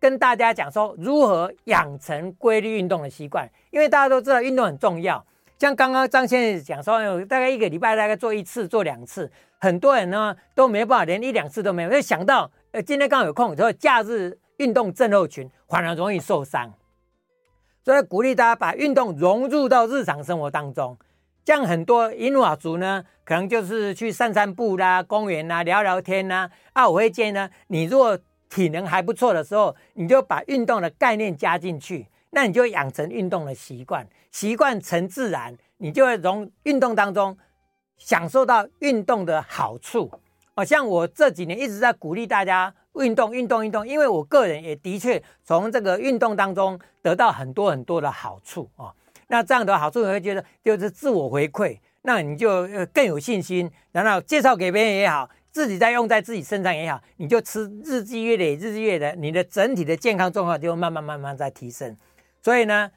[0.00, 3.48] 跟大家讲说如何养成规律运动的习惯。
[3.70, 5.24] 因为大家都知道运动很重要，
[5.58, 9.30] 像刚刚张先生讲说，有大概一个礼拜大概做一次、做两次，
[9.60, 12.50] 很多人呢都没办法，连一两次都没有，就想到。
[12.72, 16.72] 呃，今天刚好有空，所以假日运动症候群反而容易受伤，
[17.84, 20.96] 所以鼓励大家把运动融入到日常生活当中。
[21.44, 26.50] 像很多银瓦族呢，可能就是去散散步啦、公园啦、聊聊天啦。
[26.72, 28.18] 啊，我会建议呢，你如果
[28.48, 37.36] 体能还不错的时候，你就把运动的概念加进去，那你就养成运动的习惯，习惯成自然，你就会从运动当中
[37.98, 40.10] 享受到运动的好处。
[40.54, 48.92] 哦，像我这几年一直在鼓励大家运动、运动、运动，因为我个人也的确从这个运动当中得到很多很多的好处啊。
[49.28, 61.96] 那这样的好处你会觉得就是自我回馈，那你就更有信心，然后介绍给别人也好，自己再用在自己身上也好，你就吃日积月累，日积月累，你的整体的健康状况就慢慢慢慢在提升。
[62.42, 62.90] 所以呢，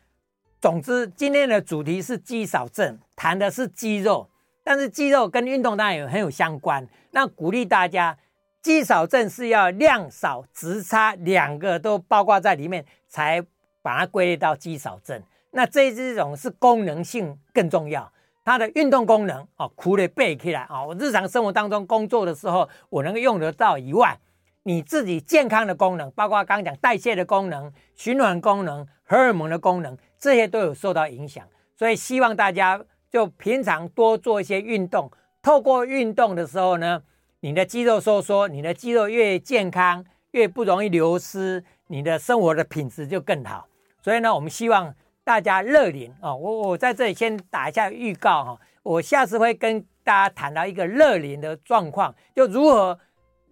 [0.60, 4.30] 总之今天的主题是肌少症，谈的是肌肉，
[4.66, 6.86] 但是肌肉跟运动当然有很有相关。
[7.11, 8.18] 那鼓励大家，
[8.63, 13.39] 肌少症是要量少质差两个都包括在里面，才
[13.84, 15.22] 把它归类到肌少症。
[15.51, 18.11] 那这一种是功能性更重要，
[18.43, 24.18] 它的运动功能哦，苦的背起来哦，我日常生活当中工作的时候我能够用得到以外，
[24.63, 31.47] 你自己健康的功能，包括刚刚讲代谢的功能、循环功能、荷尔蒙的功能，这些都有受到影响。
[31.78, 32.82] 所以希望大家
[33.16, 35.09] 就平常多做一些运动，
[35.41, 37.01] 透过运动的时候呢，
[37.39, 43.70] 你的肌肉收缩，你的肌肉越健康，越不容易流失，你的生活的品质就更好。
[44.01, 44.93] 所以呢，我们希望。
[45.24, 52.99] 大家热龄哦，我我在这里先打一下预告哈，我下次会跟大家谈到一个热龄的状况，就如何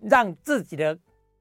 [0.02, 0.96] 让自己的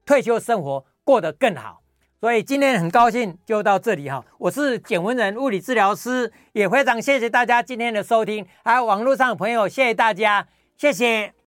[0.07, 1.82] 退休生活过得更好。
[2.23, 10.47] 所以今天很高兴就到这里哈，我是简文仁物理治疗师，也非常谢谢大家今天的收听，还有网络上的朋友，谢谢大家，
[10.77, 11.33] 谢谢。